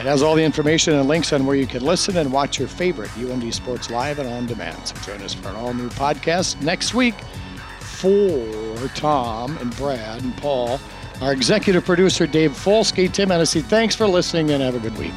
It 0.00 0.06
has 0.06 0.22
all 0.22 0.36
the 0.36 0.42
information 0.42 0.94
and 0.94 1.06
links 1.06 1.34
on 1.34 1.44
where 1.44 1.54
you 1.54 1.66
can 1.66 1.84
listen 1.84 2.16
and 2.16 2.32
watch 2.32 2.58
your 2.58 2.66
favorite 2.66 3.14
UND 3.18 3.52
Sports 3.52 3.90
live 3.90 4.20
and 4.20 4.30
on 4.30 4.46
demand. 4.46 4.88
So 4.88 4.94
join 5.02 5.20
us 5.20 5.34
for 5.34 5.50
an 5.50 5.56
all 5.56 5.74
new 5.74 5.90
podcast 5.90 6.62
next 6.62 6.94
week 6.94 7.16
for 7.78 8.88
Tom 8.94 9.58
and 9.58 9.76
Brad 9.76 10.22
and 10.22 10.34
Paul. 10.38 10.80
Our 11.20 11.32
executive 11.32 11.84
producer, 11.84 12.26
Dave 12.26 12.52
Folsky, 12.52 13.12
Tim 13.12 13.30
Hennessy, 13.30 13.60
thanks 13.60 13.94
for 13.94 14.06
listening 14.08 14.50
and 14.50 14.62
have 14.62 14.74
a 14.74 14.80
good 14.80 14.96
week. 14.98 15.12